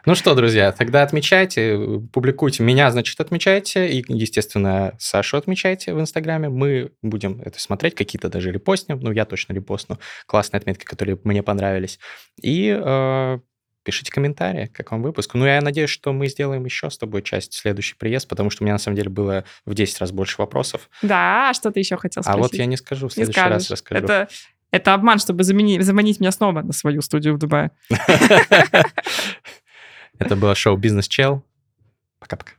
[0.06, 2.64] Ну что, друзья, тогда отмечайте, публикуйте.
[2.64, 3.88] Меня, значит, отмечайте.
[3.88, 6.50] И, естественно, Сашу отмечайте в Инстаграме.
[6.50, 9.00] Мы будем это смотреть, какие-то даже репостнем.
[9.00, 10.00] Ну, я точно репостну.
[10.26, 12.00] Классные отметки, которые мне понравились.
[12.42, 13.40] И э,
[13.84, 15.34] пишите комментарии, как вам выпуск.
[15.34, 18.66] Ну, я надеюсь, что мы сделаем еще с тобой часть следующий приезд, потому что у
[18.66, 20.90] меня, на самом деле, было в 10 раз больше вопросов.
[21.02, 22.40] Да, что ты еще хотел спросить?
[22.40, 24.04] А вот я не скажу, в следующий раз расскажу.
[24.04, 24.28] Это,
[24.72, 27.72] это обман, чтобы замени- заманить меня снова на свою студию в Дубае.
[30.20, 31.44] Это было шоу «Бизнес Чел».
[32.20, 32.52] Пока-пока.